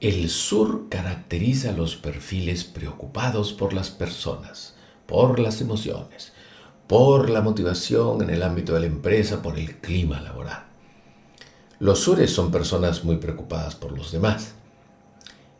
El 0.00 0.28
sur 0.28 0.88
caracteriza 0.88 1.70
los 1.70 1.94
perfiles 1.94 2.64
preocupados 2.64 3.52
por 3.52 3.74
las 3.74 3.90
personas, 3.90 4.74
por 5.06 5.38
las 5.38 5.60
emociones, 5.60 6.32
por 6.88 7.30
la 7.30 7.42
motivación 7.42 8.20
en 8.22 8.30
el 8.30 8.42
ámbito 8.42 8.74
de 8.74 8.80
la 8.80 8.86
empresa, 8.86 9.40
por 9.40 9.56
el 9.56 9.76
clima 9.76 10.20
laboral. 10.20 10.64
Los 11.78 12.00
sures 12.00 12.32
son 12.32 12.50
personas 12.50 13.04
muy 13.04 13.18
preocupadas 13.18 13.76
por 13.76 13.96
los 13.96 14.10
demás. 14.10 14.54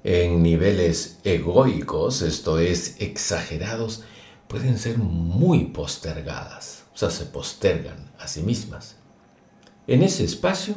En 0.03 0.43
niveles 0.43 1.21
egoicos, 1.23 2.23
esto 2.23 2.59
es, 2.59 2.97
exagerados, 2.99 4.03
pueden 4.49 4.79
ser 4.79 4.99
muy 4.99 5.67
postergadas, 5.67 6.85
o 6.95 6.97
sea, 6.97 7.11
se 7.11 7.27
postergan 7.27 8.11
a 8.19 8.27
sí 8.27 8.43
mismas. 8.43 8.97
En 9.87 10.03
ese 10.03 10.25
espacio 10.25 10.75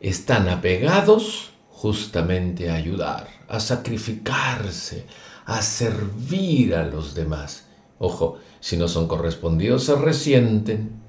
están 0.00 0.48
apegados 0.48 1.50
justamente 1.70 2.70
a 2.70 2.74
ayudar, 2.74 3.28
a 3.48 3.60
sacrificarse, 3.60 5.06
a 5.44 5.62
servir 5.62 6.74
a 6.74 6.86
los 6.86 7.14
demás. 7.14 7.66
Ojo, 7.98 8.38
si 8.60 8.76
no 8.76 8.88
son 8.88 9.06
correspondidos 9.06 9.84
se 9.84 9.94
resienten. 9.94 11.02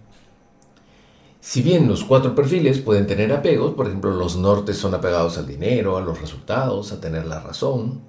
Si 1.39 1.61
bien 1.61 1.87
los 1.87 2.03
cuatro 2.03 2.33
perfiles 2.35 2.79
pueden 2.79 3.07
tener 3.07 3.31
apegos, 3.31 3.75
por 3.75 3.87
ejemplo, 3.87 4.11
los 4.11 4.35
nortes 4.35 4.77
son 4.77 4.93
apegados 4.93 5.37
al 5.37 5.47
dinero, 5.47 5.95
a 5.95 6.01
los 6.01 6.19
resultados, 6.19 6.91
a 6.91 6.99
tener 6.99 7.25
la 7.27 7.39
razón. 7.39 8.01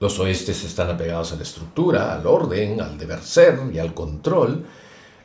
Los 0.00 0.18
oestes 0.20 0.62
están 0.62 0.90
apegados 0.90 1.32
a 1.32 1.36
la 1.36 1.42
estructura, 1.42 2.14
al 2.14 2.26
orden, 2.26 2.80
al 2.80 2.96
deber 2.96 3.20
ser 3.22 3.58
y 3.72 3.78
al 3.78 3.94
control. 3.94 4.64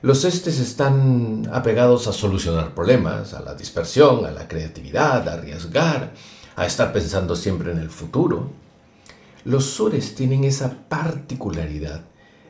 Los 0.02 0.26
estes 0.26 0.60
están 0.60 1.48
apegados 1.54 2.08
a 2.08 2.14
solucionar 2.14 2.74
problemas, 2.74 3.34
a 3.34 3.42
la 3.42 3.54
dispersión, 3.54 4.26
a 4.26 4.32
la 4.32 4.48
creatividad, 4.48 5.28
a 5.30 5.34
arriesgar, 5.34 6.14
a 6.56 6.66
estar 6.66 6.92
pensando 6.92 7.36
siempre 7.36 7.72
en 7.72 7.78
el 7.78 7.92
futuro. 7.92 8.50
Los 9.46 9.66
sures 9.66 10.16
tienen 10.16 10.44
esa 10.44 10.74
particularidad 10.90 12.02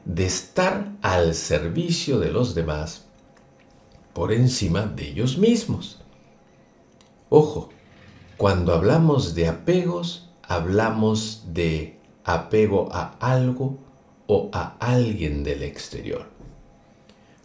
de 0.05 0.25
estar 0.25 0.93
al 1.01 1.35
servicio 1.35 2.19
de 2.19 2.31
los 2.31 2.55
demás 2.55 3.05
por 4.13 4.31
encima 4.31 4.85
de 4.85 5.09
ellos 5.09 5.37
mismos. 5.37 6.01
Ojo, 7.29 7.69
cuando 8.37 8.73
hablamos 8.73 9.35
de 9.35 9.47
apegos, 9.49 10.29
hablamos 10.43 11.43
de 11.47 11.99
apego 12.23 12.89
a 12.91 13.15
algo 13.19 13.77
o 14.27 14.49
a 14.53 14.75
alguien 14.79 15.43
del 15.43 15.63
exterior. 15.63 16.27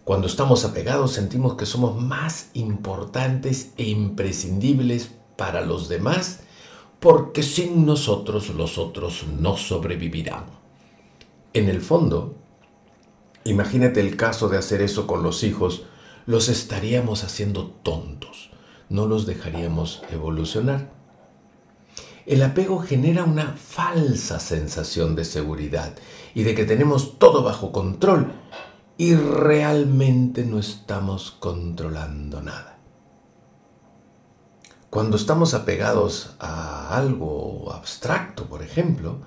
Cuando 0.04 0.26
estamos 0.26 0.64
apegados 0.64 1.12
sentimos 1.12 1.54
que 1.54 1.66
somos 1.66 2.00
más 2.00 2.50
importantes 2.54 3.72
e 3.76 3.88
imprescindibles 3.88 5.10
para 5.36 5.60
los 5.60 5.88
demás 5.88 6.40
porque 7.00 7.42
sin 7.42 7.86
nosotros 7.86 8.48
los 8.50 8.78
otros 8.78 9.26
no 9.38 9.56
sobrevivirán. 9.56 10.46
En 11.52 11.68
el 11.68 11.80
fondo, 11.80 12.36
imagínate 13.44 14.00
el 14.00 14.16
caso 14.16 14.48
de 14.48 14.58
hacer 14.58 14.82
eso 14.82 15.06
con 15.06 15.22
los 15.22 15.44
hijos, 15.44 15.84
los 16.26 16.48
estaríamos 16.48 17.24
haciendo 17.24 17.66
tontos, 17.66 18.50
no 18.88 19.06
los 19.06 19.26
dejaríamos 19.26 20.02
evolucionar. 20.10 20.97
El 22.28 22.42
apego 22.42 22.80
genera 22.80 23.24
una 23.24 23.54
falsa 23.54 24.38
sensación 24.38 25.16
de 25.16 25.24
seguridad 25.24 25.94
y 26.34 26.42
de 26.42 26.54
que 26.54 26.66
tenemos 26.66 27.18
todo 27.18 27.42
bajo 27.42 27.72
control 27.72 28.32
y 28.98 29.14
realmente 29.14 30.44
no 30.44 30.58
estamos 30.58 31.30
controlando 31.30 32.42
nada. 32.42 32.80
Cuando 34.90 35.16
estamos 35.16 35.54
apegados 35.54 36.36
a 36.38 36.94
algo 36.94 37.72
abstracto, 37.72 38.44
por 38.44 38.62
ejemplo, 38.62 39.20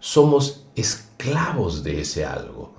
somos 0.00 0.64
esclavos 0.76 1.84
de 1.84 2.00
ese 2.00 2.24
algo. 2.24 2.74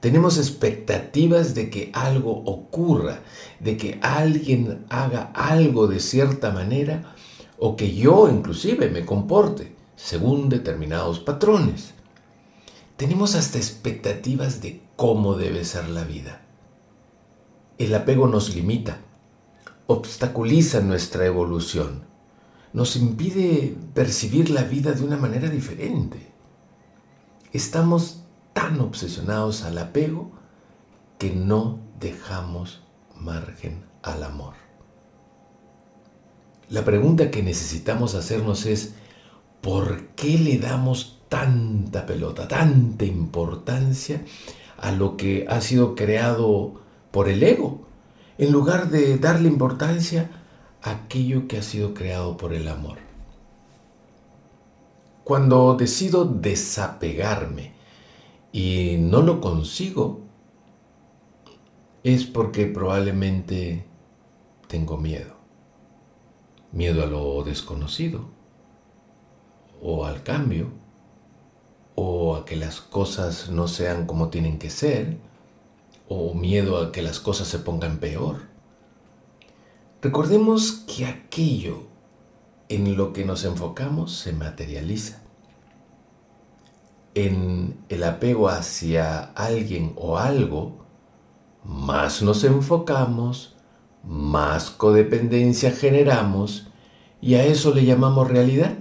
Tenemos 0.00 0.36
expectativas 0.36 1.54
de 1.54 1.70
que 1.70 1.90
algo 1.94 2.42
ocurra, 2.44 3.20
de 3.58 3.78
que 3.78 3.98
alguien 4.02 4.84
haga 4.90 5.32
algo 5.34 5.86
de 5.86 6.00
cierta 6.00 6.50
manera 6.50 7.13
o 7.58 7.76
que 7.76 7.94
yo 7.94 8.28
inclusive 8.28 8.90
me 8.90 9.04
comporte 9.04 9.74
según 9.96 10.48
determinados 10.48 11.20
patrones. 11.20 11.94
Tenemos 12.96 13.34
hasta 13.34 13.58
expectativas 13.58 14.60
de 14.60 14.82
cómo 14.96 15.34
debe 15.34 15.64
ser 15.64 15.88
la 15.88 16.04
vida. 16.04 16.42
El 17.78 17.94
apego 17.94 18.28
nos 18.28 18.54
limita, 18.54 18.98
obstaculiza 19.86 20.80
nuestra 20.80 21.26
evolución, 21.26 22.04
nos 22.72 22.96
impide 22.96 23.76
percibir 23.94 24.50
la 24.50 24.62
vida 24.62 24.92
de 24.92 25.04
una 25.04 25.16
manera 25.16 25.48
diferente. 25.48 26.32
Estamos 27.52 28.22
tan 28.52 28.80
obsesionados 28.80 29.62
al 29.62 29.78
apego 29.78 30.30
que 31.18 31.30
no 31.30 31.78
dejamos 32.00 32.82
margen 33.16 33.84
al 34.02 34.22
amor. 34.22 34.63
La 36.70 36.84
pregunta 36.84 37.30
que 37.30 37.42
necesitamos 37.42 38.14
hacernos 38.14 38.64
es, 38.64 38.94
¿por 39.60 40.06
qué 40.16 40.38
le 40.38 40.58
damos 40.58 41.20
tanta 41.28 42.06
pelota, 42.06 42.48
tanta 42.48 43.04
importancia 43.04 44.24
a 44.78 44.92
lo 44.92 45.16
que 45.16 45.46
ha 45.48 45.60
sido 45.60 45.94
creado 45.94 46.80
por 47.10 47.28
el 47.28 47.42
ego, 47.42 47.86
en 48.38 48.50
lugar 48.50 48.90
de 48.90 49.18
darle 49.18 49.48
importancia 49.48 50.30
a 50.82 50.90
aquello 50.90 51.48
que 51.48 51.58
ha 51.58 51.62
sido 51.62 51.92
creado 51.92 52.36
por 52.36 52.54
el 52.54 52.66
amor? 52.68 52.98
Cuando 55.22 55.74
decido 55.76 56.24
desapegarme 56.24 57.72
y 58.52 58.96
no 58.98 59.22
lo 59.22 59.40
consigo, 59.40 60.20
es 62.02 62.24
porque 62.24 62.66
probablemente 62.66 63.86
tengo 64.68 64.98
miedo. 64.98 65.33
Miedo 66.74 67.04
a 67.04 67.06
lo 67.06 67.44
desconocido, 67.44 68.26
o 69.80 70.06
al 70.06 70.24
cambio, 70.24 70.72
o 71.94 72.34
a 72.34 72.44
que 72.44 72.56
las 72.56 72.80
cosas 72.80 73.48
no 73.48 73.68
sean 73.68 74.06
como 74.06 74.28
tienen 74.28 74.58
que 74.58 74.70
ser, 74.70 75.18
o 76.08 76.34
miedo 76.34 76.78
a 76.78 76.90
que 76.90 77.00
las 77.00 77.20
cosas 77.20 77.46
se 77.46 77.60
pongan 77.60 77.98
peor. 77.98 78.48
Recordemos 80.02 80.72
que 80.72 81.06
aquello 81.06 81.84
en 82.68 82.96
lo 82.96 83.12
que 83.12 83.24
nos 83.24 83.44
enfocamos 83.44 84.12
se 84.12 84.32
materializa. 84.32 85.22
En 87.14 87.84
el 87.88 88.02
apego 88.02 88.48
hacia 88.48 89.26
alguien 89.34 89.92
o 89.94 90.18
algo, 90.18 90.84
más 91.62 92.20
nos 92.20 92.42
enfocamos, 92.42 93.53
más 94.06 94.70
codependencia 94.70 95.70
generamos 95.70 96.68
y 97.20 97.34
a 97.34 97.44
eso 97.44 97.74
le 97.74 97.84
llamamos 97.84 98.28
realidad. 98.28 98.76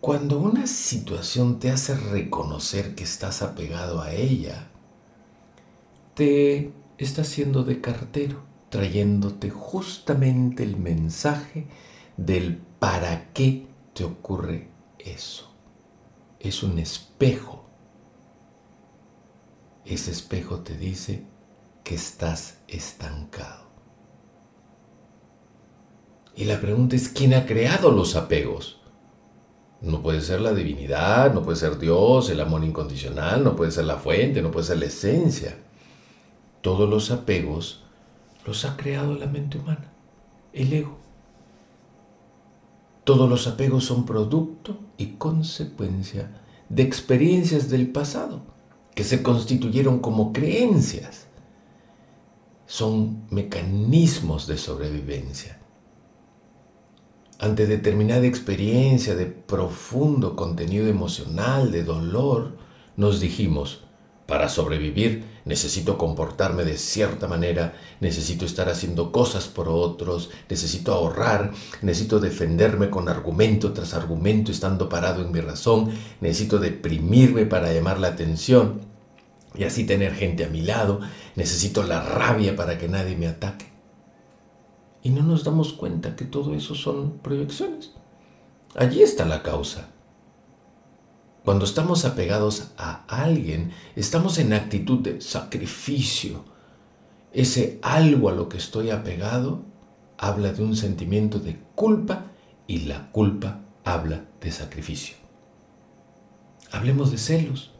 Cuando 0.00 0.38
una 0.38 0.66
situación 0.66 1.58
te 1.58 1.70
hace 1.70 1.96
reconocer 1.96 2.94
que 2.94 3.04
estás 3.04 3.40
apegado 3.40 4.02
a 4.02 4.12
ella, 4.12 4.68
te 6.14 6.72
está 6.98 7.22
haciendo 7.22 7.64
de 7.64 7.80
cartero, 7.80 8.42
trayéndote 8.68 9.50
justamente 9.50 10.62
el 10.62 10.76
mensaje 10.76 11.66
del 12.16 12.58
para 12.78 13.32
qué 13.32 13.66
te 13.94 14.04
ocurre 14.04 14.68
eso. 14.98 15.50
Es 16.38 16.62
un 16.62 16.78
espejo. 16.78 17.64
Ese 19.84 20.10
espejo 20.10 20.60
te 20.60 20.76
dice 20.76 21.24
que 21.84 21.94
estás 21.94 22.58
estancado. 22.66 23.64
Y 26.34 26.46
la 26.46 26.60
pregunta 26.60 26.96
es, 26.96 27.08
¿quién 27.08 27.34
ha 27.34 27.46
creado 27.46 27.92
los 27.92 28.16
apegos? 28.16 28.80
No 29.80 30.02
puede 30.02 30.22
ser 30.22 30.40
la 30.40 30.52
divinidad, 30.52 31.32
no 31.32 31.42
puede 31.42 31.58
ser 31.58 31.78
Dios, 31.78 32.30
el 32.30 32.40
amor 32.40 32.64
incondicional, 32.64 33.44
no 33.44 33.54
puede 33.54 33.70
ser 33.70 33.84
la 33.84 33.98
fuente, 33.98 34.42
no 34.42 34.50
puede 34.50 34.66
ser 34.66 34.78
la 34.78 34.86
esencia. 34.86 35.58
Todos 36.62 36.88
los 36.88 37.10
apegos 37.10 37.84
los 38.46 38.64
ha 38.64 38.76
creado 38.76 39.14
la 39.14 39.26
mente 39.26 39.58
humana, 39.58 39.92
el 40.52 40.72
ego. 40.72 40.98
Todos 43.04 43.28
los 43.28 43.46
apegos 43.46 43.84
son 43.84 44.06
producto 44.06 44.78
y 44.96 45.12
consecuencia 45.18 46.30
de 46.70 46.82
experiencias 46.82 47.68
del 47.68 47.88
pasado 47.88 48.42
que 48.94 49.04
se 49.04 49.22
constituyeron 49.22 49.98
como 49.98 50.32
creencias. 50.32 51.23
Son 52.74 53.28
mecanismos 53.30 54.48
de 54.48 54.58
sobrevivencia. 54.58 55.60
Ante 57.38 57.68
determinada 57.68 58.26
experiencia 58.26 59.14
de 59.14 59.26
profundo 59.26 60.34
contenido 60.34 60.88
emocional, 60.88 61.70
de 61.70 61.84
dolor, 61.84 62.56
nos 62.96 63.20
dijimos, 63.20 63.84
para 64.26 64.48
sobrevivir 64.48 65.22
necesito 65.44 65.96
comportarme 65.96 66.64
de 66.64 66.76
cierta 66.76 67.28
manera, 67.28 67.74
necesito 68.00 68.44
estar 68.44 68.68
haciendo 68.68 69.12
cosas 69.12 69.46
por 69.46 69.68
otros, 69.68 70.30
necesito 70.50 70.92
ahorrar, 70.94 71.52
necesito 71.80 72.18
defenderme 72.18 72.90
con 72.90 73.08
argumento 73.08 73.72
tras 73.72 73.94
argumento 73.94 74.50
estando 74.50 74.88
parado 74.88 75.22
en 75.22 75.30
mi 75.30 75.40
razón, 75.40 75.92
necesito 76.20 76.58
deprimirme 76.58 77.46
para 77.46 77.72
llamar 77.72 78.00
la 78.00 78.08
atención 78.08 78.93
y 79.54 79.64
así 79.64 79.84
tener 79.84 80.14
gente 80.14 80.44
a 80.44 80.48
mi 80.48 80.62
lado, 80.62 81.00
necesito 81.36 81.82
la 81.82 82.02
rabia 82.02 82.56
para 82.56 82.78
que 82.78 82.88
nadie 82.88 83.16
me 83.16 83.28
ataque. 83.28 83.66
Y 85.02 85.10
no 85.10 85.22
nos 85.22 85.44
damos 85.44 85.72
cuenta 85.72 86.16
que 86.16 86.24
todo 86.24 86.54
eso 86.54 86.74
son 86.74 87.18
proyecciones. 87.18 87.92
Allí 88.74 89.02
está 89.02 89.24
la 89.24 89.42
causa. 89.42 89.90
Cuando 91.44 91.66
estamos 91.66 92.04
apegados 92.06 92.72
a 92.78 93.04
alguien, 93.06 93.72
estamos 93.96 94.38
en 94.38 94.54
actitud 94.54 95.00
de 95.00 95.20
sacrificio. 95.20 96.44
Ese 97.32 97.78
algo 97.82 98.30
a 98.30 98.32
lo 98.32 98.48
que 98.48 98.56
estoy 98.56 98.90
apegado 98.90 99.62
habla 100.16 100.52
de 100.52 100.62
un 100.62 100.74
sentimiento 100.74 101.38
de 101.38 101.58
culpa 101.74 102.30
y 102.66 102.80
la 102.86 103.12
culpa 103.12 103.60
habla 103.84 104.24
de 104.40 104.50
sacrificio. 104.50 105.16
Hablemos 106.72 107.10
de 107.10 107.18
celos. 107.18 107.73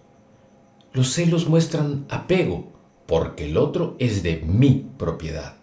Los 0.95 1.09
celos 1.13 1.49
muestran 1.49 2.07
apego 2.09 2.73
porque 3.07 3.47
el 3.47 3.57
otro 3.57 3.97
es 3.99 4.23
de 4.23 4.37
mi 4.47 4.87
propiedad. 4.97 5.57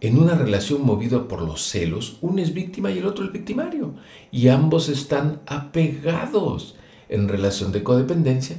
En 0.00 0.16
una 0.18 0.34
relación 0.34 0.80
movida 0.80 1.28
por 1.28 1.42
los 1.42 1.60
celos, 1.60 2.16
uno 2.22 2.40
es 2.40 2.54
víctima 2.54 2.90
y 2.90 2.98
el 2.98 3.06
otro 3.06 3.22
el 3.22 3.32
victimario. 3.32 3.96
Y 4.32 4.48
ambos 4.48 4.88
están 4.88 5.42
apegados 5.46 6.74
en 7.10 7.28
relación 7.28 7.70
de 7.70 7.82
codependencia. 7.82 8.56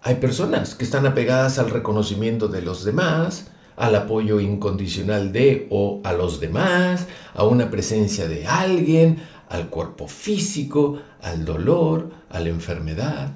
Hay 0.00 0.14
personas 0.14 0.74
que 0.74 0.84
están 0.84 1.04
apegadas 1.04 1.58
al 1.58 1.68
reconocimiento 1.68 2.48
de 2.48 2.62
los 2.62 2.86
demás, 2.86 3.50
al 3.76 3.94
apoyo 3.94 4.40
incondicional 4.40 5.30
de 5.30 5.66
o 5.68 6.00
a 6.04 6.14
los 6.14 6.40
demás, 6.40 7.06
a 7.34 7.44
una 7.44 7.70
presencia 7.70 8.28
de 8.28 8.46
alguien, 8.46 9.18
al 9.50 9.68
cuerpo 9.68 10.08
físico, 10.08 11.00
al 11.20 11.44
dolor, 11.44 12.08
a 12.30 12.40
la 12.40 12.48
enfermedad. 12.48 13.34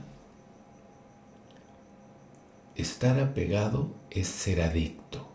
Estar 2.75 3.21
apegado 3.21 3.95
es 4.11 4.27
ser 4.27 4.61
adicto 4.61 5.35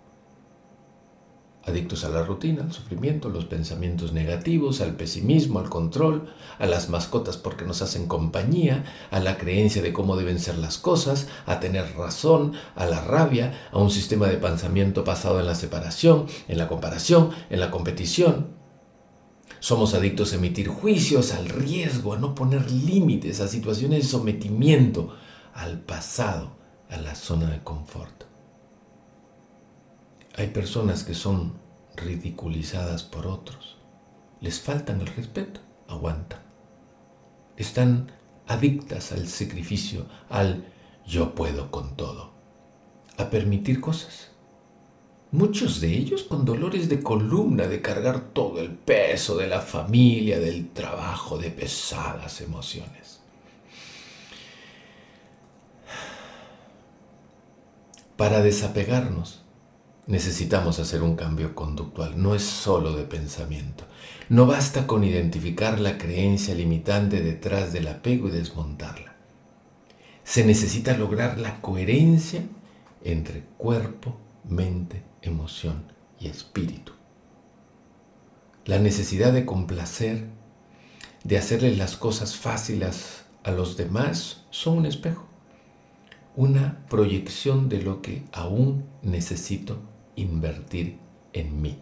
adictos 1.70 2.04
a 2.04 2.10
la 2.10 2.24
rutina, 2.24 2.64
al 2.64 2.74
sufrimiento, 2.74 3.30
los 3.30 3.46
pensamientos 3.46 4.12
negativos, 4.12 4.82
al 4.82 4.96
pesimismo, 4.96 5.60
al 5.60 5.70
control, 5.70 6.34
a 6.58 6.66
las 6.66 6.90
mascotas 6.90 7.38
porque 7.38 7.66
nos 7.66 7.82
hacen 7.82 8.08
compañía, 8.08 8.84
a 9.12 9.20
la 9.20 9.38
creencia 9.38 9.82
de 9.82 9.94
cómo 9.94 10.18
deben 10.18 10.40
ser 10.40 10.58
las 10.58 10.78
cosas, 10.78 11.28
a 11.46 11.60
tener 11.60 11.96
razón, 11.96 12.54
a 12.76 12.86
la 12.86 13.02
rabia, 13.02 13.70
a 13.72 13.80
un 13.80 13.92
sistema 13.92 14.28
de 14.28 14.38
pensamiento 14.38 15.04
basado 15.04 15.40
en 15.40 15.46
la 15.46 15.56
separación, 15.56 16.26
en 16.48 16.58
la 16.58 16.68
comparación, 16.68 17.32
en 17.50 17.60
la 17.60 17.72
competición. 17.72 18.60
Somos 19.60 19.94
adictos 19.94 20.32
a 20.32 20.38
emitir 20.38 20.70
juicios, 20.70 21.34
al 21.34 21.50
riesgo, 21.50 22.14
a 22.14 22.18
no 22.18 22.34
poner 22.34 22.72
límites, 22.72 23.42
a 23.42 23.48
situaciones 23.48 24.04
de 24.04 24.10
sometimiento, 24.10 25.14
al 25.54 25.82
pasado, 25.82 26.59
a 26.90 26.98
la 26.98 27.16
zona 27.16 27.50
de 27.50 27.64
confort. 27.64 28.24
Hay 30.36 30.48
personas 30.48 31.04
que 31.04 31.14
son 31.14 31.54
ridiculizadas 31.96 33.04
por 33.04 33.28
otros. 33.28 33.78
Les 34.42 34.60
faltan 34.60 35.02
el 35.02 35.08
respeto, 35.08 35.60
aguantan. 35.88 36.40
Están 37.58 38.12
adictas 38.48 39.12
al 39.12 39.28
sacrificio, 39.28 40.06
al 40.30 40.66
yo 41.06 41.36
puedo 41.36 41.72
con 41.72 41.96
todo, 41.96 42.32
a 43.18 43.30
permitir 43.30 43.82
cosas. 43.82 44.32
Muchos 45.32 45.82
de 45.82 45.96
ellos 45.96 46.24
con 46.24 46.46
dolores 46.46 46.90
de 46.90 47.04
columna, 47.04 47.68
de 47.68 47.82
cargar 47.82 48.30
todo 48.34 48.60
el 48.60 48.72
peso 48.72 49.38
de 49.38 49.48
la 49.48 49.62
familia, 49.62 50.40
del 50.40 50.70
trabajo, 50.70 51.38
de 51.38 51.52
pesadas 51.52 52.42
emociones. 52.42 53.19
Para 58.20 58.42
desapegarnos, 58.42 59.46
necesitamos 60.06 60.78
hacer 60.80 61.04
un 61.04 61.16
cambio 61.16 61.56
conductual, 61.56 62.22
no 62.22 62.36
es 62.36 62.44
solo 62.44 62.92
de 62.92 63.06
pensamiento. 63.06 63.86
No 64.28 64.46
basta 64.46 64.88
con 64.88 65.06
identificar 65.06 65.80
la 65.80 65.98
creencia 65.98 66.54
limitante 66.54 67.22
detrás 67.22 67.72
del 67.72 67.88
apego 67.88 68.28
y 68.28 68.32
desmontarla. 68.32 69.16
Se 70.26 70.44
necesita 70.44 70.98
lograr 70.98 71.40
la 71.40 71.62
coherencia 71.62 72.44
entre 73.06 73.46
cuerpo, 73.58 74.18
mente, 74.44 75.02
emoción 75.22 75.86
y 76.20 76.28
espíritu. 76.28 76.92
La 78.66 78.80
necesidad 78.80 79.32
de 79.32 79.46
complacer, 79.46 80.26
de 81.24 81.38
hacerle 81.38 81.74
las 81.78 81.96
cosas 81.96 82.36
fáciles 82.36 83.24
a 83.46 83.52
los 83.52 83.78
demás, 83.78 84.44
son 84.50 84.80
un 84.80 84.86
espejo, 84.88 85.29
una 86.36 86.86
proyección 86.90 87.70
de 87.70 87.82
lo 87.82 88.02
que 88.02 88.24
aún 88.32 88.86
necesito 89.02 89.78
invertir 90.16 90.98
en 91.34 91.62
mí. 91.62 91.80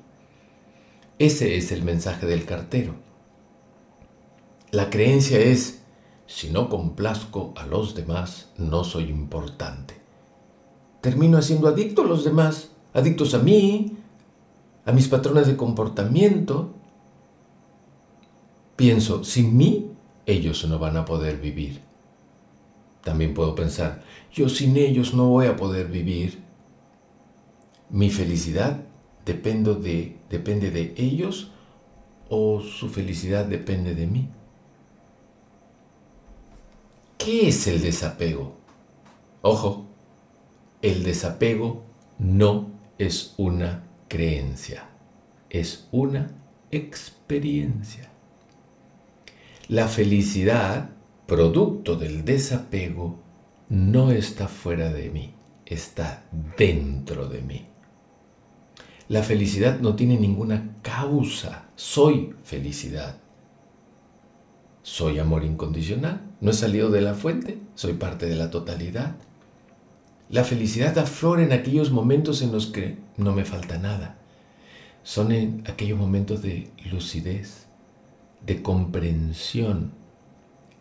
Ese 1.19 1.57
es 1.57 1.71
el 1.71 1.83
mensaje 1.83 2.25
del 2.25 2.45
cartero. 2.45 2.95
La 4.71 4.89
creencia 4.89 5.39
es, 5.39 5.81
si 6.25 6.49
no 6.49 6.69
complazco 6.69 7.53
a 7.55 7.65
los 7.65 7.95
demás, 7.95 8.51
no 8.57 8.83
soy 8.83 9.05
importante. 9.05 9.95
Termino 11.01 11.41
siendo 11.41 11.67
adicto 11.67 12.03
a 12.03 12.05
los 12.05 12.23
demás, 12.23 12.71
adictos 12.93 13.33
a 13.33 13.39
mí, 13.39 13.97
a 14.85 14.91
mis 14.91 15.07
patrones 15.07 15.47
de 15.47 15.57
comportamiento. 15.57 16.73
Pienso, 18.75 19.23
sin 19.23 19.57
mí, 19.57 19.91
ellos 20.25 20.67
no 20.67 20.79
van 20.79 20.97
a 20.97 21.05
poder 21.05 21.37
vivir. 21.37 21.86
También 23.07 23.33
puedo 23.33 23.55
pensar, 23.55 24.03
yo 24.33 24.49
sin 24.49 24.75
ellos 24.75 25.13
no 25.13 25.29
voy 25.29 25.45
a 25.45 25.55
poder 25.55 25.87
vivir. 25.87 26.39
Mi 27.89 28.09
felicidad 28.09 28.81
dependo 29.23 29.75
de, 29.75 30.17
depende 30.29 30.71
de 30.71 30.93
ellos 30.97 31.53
o 32.27 32.59
su 32.59 32.89
felicidad 32.89 33.45
depende 33.45 33.95
de 33.95 34.07
mí. 34.07 34.27
¿Qué 37.17 37.47
es 37.47 37.65
el 37.67 37.81
desapego? 37.81 38.57
Ojo, 39.41 39.85
el 40.81 41.05
desapego 41.05 41.85
no 42.19 42.71
es 42.97 43.35
una 43.37 43.85
creencia, 44.09 44.89
es 45.49 45.87
una 45.93 46.29
experiencia. 46.71 48.09
La 49.69 49.87
felicidad, 49.87 50.89
producto 51.27 51.95
del 51.95 52.23
desapego, 52.25 53.19
no 53.69 54.11
está 54.11 54.47
fuera 54.47 54.91
de 54.91 55.09
mí, 55.09 55.33
está 55.65 56.23
dentro 56.57 57.27
de 57.27 57.41
mí. 57.41 57.65
La 59.09 59.23
felicidad 59.23 59.79
no 59.79 59.95
tiene 59.95 60.17
ninguna 60.17 60.75
causa. 60.81 61.65
Soy 61.75 62.33
felicidad. 62.43 63.17
Soy 64.81 65.19
amor 65.19 65.43
incondicional. 65.43 66.21
No 66.41 66.51
he 66.51 66.53
salido 66.53 66.89
de 66.89 67.01
la 67.01 67.13
fuente. 67.13 67.59
Soy 67.75 67.93
parte 67.93 68.25
de 68.25 68.35
la 68.35 68.49
totalidad. 68.49 69.15
La 70.29 70.43
felicidad 70.43 70.97
aflora 70.97 71.43
en 71.43 71.53
aquellos 71.53 71.91
momentos 71.91 72.41
en 72.41 72.51
los 72.51 72.67
que 72.67 72.97
no 73.15 73.33
me 73.33 73.45
falta 73.45 73.77
nada. 73.77 74.17
Son 75.03 75.31
en 75.31 75.63
aquellos 75.67 75.97
momentos 75.97 76.41
de 76.41 76.69
lucidez, 76.91 77.67
de 78.45 78.61
comprensión, 78.61 79.93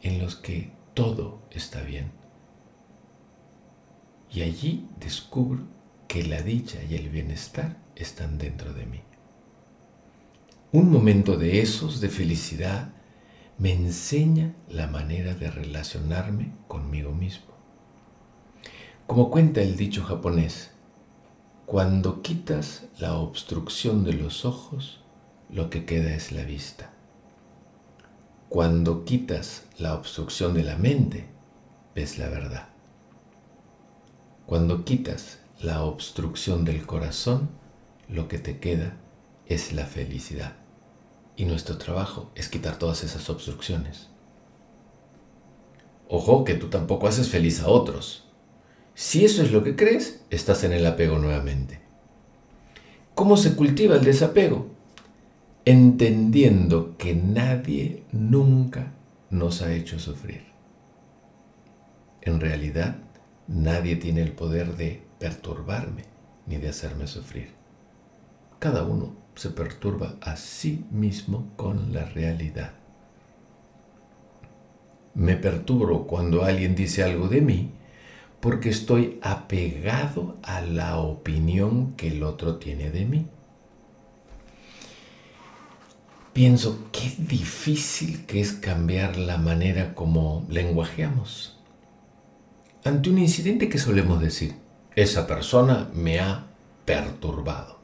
en 0.03 0.19
los 0.19 0.37
que 0.37 0.73
todo 0.95 1.43
está 1.51 1.83
bien. 1.83 2.11
Y 4.31 4.43
allí 4.43 4.89
descubro 4.99 5.65
que 6.09 6.23
la 6.25 6.43
dicha 6.43 6.83
y 6.89 6.95
el 6.95 7.09
bienestar 7.09 7.77
están 7.95 8.39
dentro 8.39 8.73
de 8.73 8.87
mí. 8.87 9.01
Un 10.73 10.91
momento 10.91 11.37
de 11.37 11.61
esos, 11.61 12.01
de 12.01 12.09
felicidad, 12.09 12.93
me 13.59 13.73
enseña 13.73 14.55
la 14.69 14.87
manera 14.87 15.35
de 15.35 15.51
relacionarme 15.51 16.53
conmigo 16.69 17.13
mismo. 17.13 17.55
Como 19.07 19.31
cuenta 19.31 19.63
el 19.63 19.77
dicho 19.77 20.03
japonés, 20.05 20.73
cuando 21.65 22.23
quitas 22.23 22.85
la 22.99 23.15
obstrucción 23.17 24.05
de 24.05 24.13
los 24.13 24.45
ojos, 24.45 25.01
lo 25.49 25.71
que 25.71 25.85
queda 25.85 26.15
es 26.15 26.33
la 26.33 26.43
vista. 26.43 26.93
Cuando 28.49 29.05
quitas 29.05 29.65
la 29.77 29.95
obstrucción 29.95 30.55
de 30.55 30.63
la 30.63 30.77
mente, 30.77 31.27
ves 31.97 32.17
la 32.17 32.29
verdad. 32.29 32.69
Cuando 34.47 34.85
quitas 34.85 35.41
la 35.61 35.83
obstrucción 35.83 36.65
del 36.65 36.87
corazón, 36.87 37.51
lo 38.09 38.29
que 38.29 38.39
te 38.39 38.61
queda 38.61 38.97
es 39.47 39.73
la 39.73 39.85
felicidad. 39.85 40.53
Y 41.35 41.45
nuestro 41.45 41.77
trabajo 41.77 42.31
es 42.37 42.49
quitar 42.49 42.79
todas 42.79 43.03
esas 43.03 43.29
obstrucciones. 43.29 44.11
Ojo 46.09 46.45
que 46.45 46.55
tú 46.55 46.69
tampoco 46.69 47.09
haces 47.09 47.29
feliz 47.29 47.61
a 47.61 47.69
otros. 47.69 48.29
Si 48.95 49.25
eso 49.25 49.43
es 49.43 49.51
lo 49.51 49.65
que 49.65 49.75
crees, 49.75 50.25
estás 50.31 50.63
en 50.63 50.73
el 50.73 50.87
apego 50.87 51.19
nuevamente. 51.19 51.81
¿Cómo 53.17 53.37
se 53.37 53.57
cultiva 53.57 53.97
el 53.97 54.05
desapego? 54.05 54.76
Entendiendo 55.67 56.97
que 56.97 57.15
nadie 57.15 58.05
nunca 58.13 58.95
nos 59.29 59.61
ha 59.61 59.75
hecho 59.75 59.99
sufrir. 59.99 60.47
En 62.23 62.41
realidad, 62.41 62.97
nadie 63.47 63.97
tiene 63.97 64.23
el 64.23 64.33
poder 64.33 64.77
de 64.77 65.03
perturbarme 65.19 66.05
ni 66.47 66.57
de 66.57 66.71
hacerme 66.71 67.07
sufrir 67.07 67.57
cada 68.59 68.83
uno 68.83 69.15
se 69.35 69.51
perturba 69.51 70.17
a 70.21 70.37
sí 70.37 70.85
mismo 70.91 71.53
con 71.57 71.93
la 71.93 72.05
realidad. 72.07 72.73
Me 75.15 75.37
perturbo 75.37 76.07
cuando 76.07 76.45
alguien 76.45 76.75
dice 76.75 77.03
algo 77.03 77.29
de 77.29 77.41
mí 77.41 77.71
porque 78.41 78.71
estoy 78.71 79.19
apegado 79.23 80.37
a 80.43 80.61
la 80.61 80.99
opinión 80.99 81.95
que 81.97 82.09
el 82.09 82.23
otro 82.23 82.57
tiene 82.57 82.91
de 82.91 83.05
mí. 83.05 83.27
Pienso 86.37 86.91
qué 86.93 87.15
difícil 87.17 88.27
que 88.27 88.43
es 88.43 88.53
cambiar 88.53 89.17
la 89.17 89.39
manera 89.39 89.95
como 89.95 90.45
lenguajeamos. 90.51 91.59
Ante 92.85 93.09
un 93.09 93.19
incidente 93.19 93.71
que 93.71 93.79
solemos 93.79 94.21
decir, 94.21 94.53
esa 94.95 95.27
persona 95.27 95.89
me 95.95 96.21
ha 96.21 96.45
perturbado. 96.85 97.81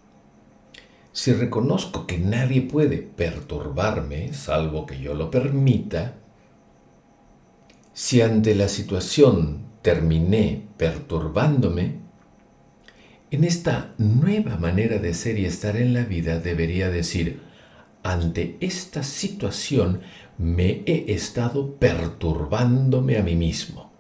Si 1.13 1.33
reconozco 1.33 2.07
que 2.07 2.19
nadie 2.19 2.61
puede 2.61 2.99
perturbarme, 2.99 4.35
salvo 4.35 4.85
que 4.85 5.01
yo 5.01 5.15
lo 5.15 5.31
permita, 5.31 6.17
si 7.95 8.21
ante 8.21 8.55
la 8.55 8.69
situación 8.69 9.65
terminé 9.81 10.67
perturbándome, 10.77 12.01
en 13.31 13.45
esta 13.45 13.95
nueva 13.97 14.59
manera 14.59 14.99
de 14.99 15.15
ser 15.15 15.39
y 15.39 15.47
estar 15.47 15.79
en 15.79 15.95
la 15.95 16.05
vida 16.05 16.39
debería 16.39 16.91
decir, 16.91 17.51
ante 18.03 18.57
esta 18.61 19.03
situación 19.03 20.01
me 20.39 20.83
he 20.87 21.13
estado 21.13 21.77
perturbándome 21.77 23.19
a 23.19 23.23
mí 23.23 23.37
mismo. 23.37 23.91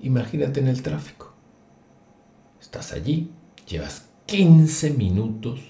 Imagínate 0.00 0.60
en 0.60 0.68
el 0.68 0.82
tráfico. 0.82 1.32
Estás 2.60 2.92
allí, 2.92 3.30
llevas 3.68 4.08
15 4.26 4.90
minutos 4.90 5.60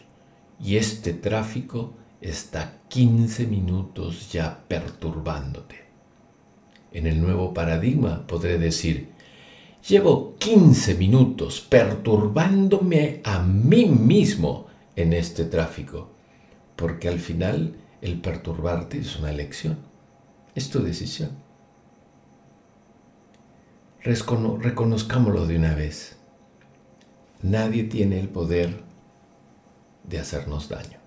y 0.63 0.77
este 0.77 1.13
tráfico 1.13 1.95
está 2.21 2.81
15 2.89 3.47
minutos 3.47 4.33
ya 4.33 4.65
perturbándote. 4.69 5.83
En 6.93 7.07
el 7.07 7.21
nuevo 7.21 7.53
paradigma 7.53 8.27
podré 8.27 8.59
decir, 8.59 9.11
llevo 9.89 10.37
15 10.39 10.95
minutos 10.95 11.61
perturbándome 11.61 13.21
a 13.25 13.43
mí 13.43 13.87
mismo 13.87 14.67
en 14.95 15.13
este 15.13 15.45
tráfico, 15.45 16.11
porque 16.77 17.09
al 17.09 17.19
final 17.19 17.77
el 18.01 18.21
perturbarte 18.21 18.99
es 18.99 19.17
una 19.17 19.31
elección, 19.31 19.79
es 20.55 20.71
tu 20.71 20.83
decisión. 20.83 21.31
reconozcámoslo 24.05 25.47
de 25.47 25.57
una 25.57 25.75
vez. 25.75 26.17
Nadie 27.43 27.85
tiene 27.85 28.21
el 28.21 28.29
poder 28.29 28.83
de 30.05 30.19
hacernos 30.19 30.69
daño. 30.69 30.99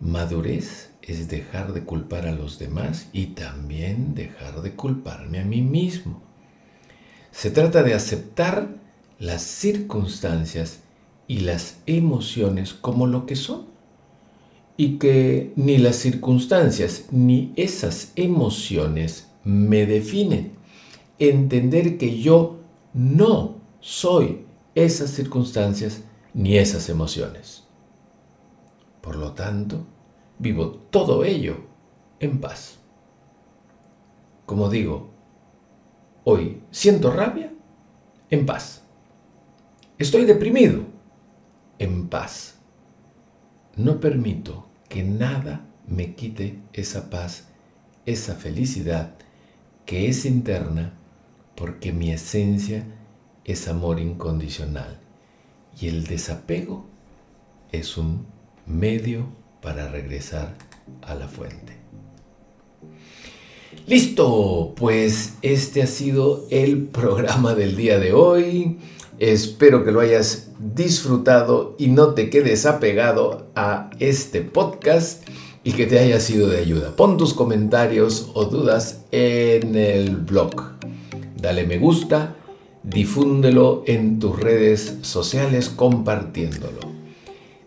Madurez 0.00 0.90
es 1.00 1.28
dejar 1.28 1.72
de 1.72 1.84
culpar 1.84 2.26
a 2.26 2.32
los 2.32 2.58
demás 2.58 3.08
y 3.12 3.28
también 3.28 4.14
dejar 4.14 4.60
de 4.60 4.72
culparme 4.72 5.38
a 5.40 5.44
mí 5.44 5.62
mismo. 5.62 6.22
Se 7.30 7.50
trata 7.50 7.82
de 7.82 7.94
aceptar 7.94 8.68
las 9.18 9.42
circunstancias 9.42 10.80
y 11.32 11.40
las 11.40 11.78
emociones 11.86 12.74
como 12.74 13.06
lo 13.06 13.24
que 13.24 13.36
son. 13.36 13.64
Y 14.76 14.98
que 14.98 15.54
ni 15.56 15.78
las 15.78 15.96
circunstancias 15.96 17.06
ni 17.10 17.54
esas 17.56 18.12
emociones 18.16 19.30
me 19.42 19.86
definen. 19.86 20.52
Entender 21.18 21.96
que 21.96 22.20
yo 22.20 22.58
no 22.92 23.54
soy 23.80 24.44
esas 24.74 25.08
circunstancias 25.08 26.02
ni 26.34 26.58
esas 26.58 26.90
emociones. 26.90 27.64
Por 29.00 29.16
lo 29.16 29.32
tanto, 29.32 29.86
vivo 30.38 30.82
todo 30.90 31.24
ello 31.24 31.62
en 32.20 32.42
paz. 32.42 32.78
Como 34.44 34.68
digo, 34.68 35.08
hoy 36.24 36.60
siento 36.70 37.10
rabia, 37.10 37.54
en 38.28 38.44
paz. 38.44 38.84
Estoy 39.96 40.26
deprimido, 40.26 40.91
en 41.82 42.08
paz. 42.08 42.54
No 43.76 43.98
permito 43.98 44.68
que 44.88 45.02
nada 45.02 45.66
me 45.88 46.14
quite 46.14 46.60
esa 46.72 47.10
paz, 47.10 47.48
esa 48.06 48.36
felicidad 48.36 49.14
que 49.84 50.08
es 50.08 50.24
interna, 50.24 50.94
porque 51.56 51.92
mi 51.92 52.12
esencia 52.12 52.86
es 53.44 53.66
amor 53.66 53.98
incondicional 53.98 55.00
y 55.80 55.88
el 55.88 56.06
desapego 56.06 56.86
es 57.72 57.96
un 57.96 58.26
medio 58.64 59.26
para 59.60 59.88
regresar 59.88 60.54
a 61.02 61.14
la 61.14 61.26
fuente. 61.26 61.78
Listo, 63.88 64.74
pues 64.76 65.34
este 65.42 65.82
ha 65.82 65.86
sido 65.88 66.46
el 66.50 66.84
programa 66.86 67.54
del 67.54 67.74
día 67.74 67.98
de 67.98 68.12
hoy. 68.12 68.78
Espero 69.22 69.84
que 69.84 69.92
lo 69.92 70.00
hayas 70.00 70.48
disfrutado 70.58 71.76
y 71.78 71.86
no 71.86 72.08
te 72.08 72.28
quedes 72.28 72.66
apegado 72.66 73.46
a 73.54 73.88
este 74.00 74.40
podcast 74.40 75.22
y 75.62 75.74
que 75.74 75.86
te 75.86 76.00
haya 76.00 76.18
sido 76.18 76.48
de 76.48 76.58
ayuda. 76.58 76.96
Pon 76.96 77.18
tus 77.18 77.32
comentarios 77.32 78.32
o 78.34 78.46
dudas 78.46 79.04
en 79.12 79.76
el 79.76 80.16
blog. 80.16 80.72
Dale 81.40 81.64
me 81.64 81.78
gusta, 81.78 82.34
difúndelo 82.82 83.84
en 83.86 84.18
tus 84.18 84.40
redes 84.40 84.96
sociales 85.02 85.68
compartiéndolo. 85.68 86.80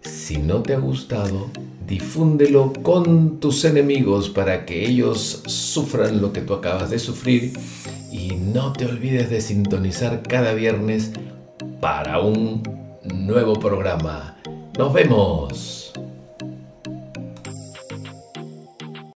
Si 0.01 0.39
no 0.39 0.61
te 0.61 0.73
ha 0.73 0.79
gustado, 0.79 1.51
difúndelo 1.87 2.73
con 2.83 3.39
tus 3.39 3.63
enemigos 3.63 4.27
para 4.27 4.65
que 4.65 4.85
ellos 4.85 5.41
sufran 5.45 6.21
lo 6.21 6.33
que 6.33 6.41
tú 6.41 6.53
acabas 6.53 6.89
de 6.89 6.99
sufrir 6.99 7.53
y 8.11 8.35
no 8.35 8.73
te 8.73 8.85
olvides 8.85 9.29
de 9.29 9.39
sintonizar 9.39 10.21
cada 10.21 10.53
viernes 10.53 11.11
para 11.79 12.19
un 12.19 12.61
nuevo 13.03 13.53
programa. 13.53 14.35
Nos 14.77 14.93
vemos. 14.93 15.84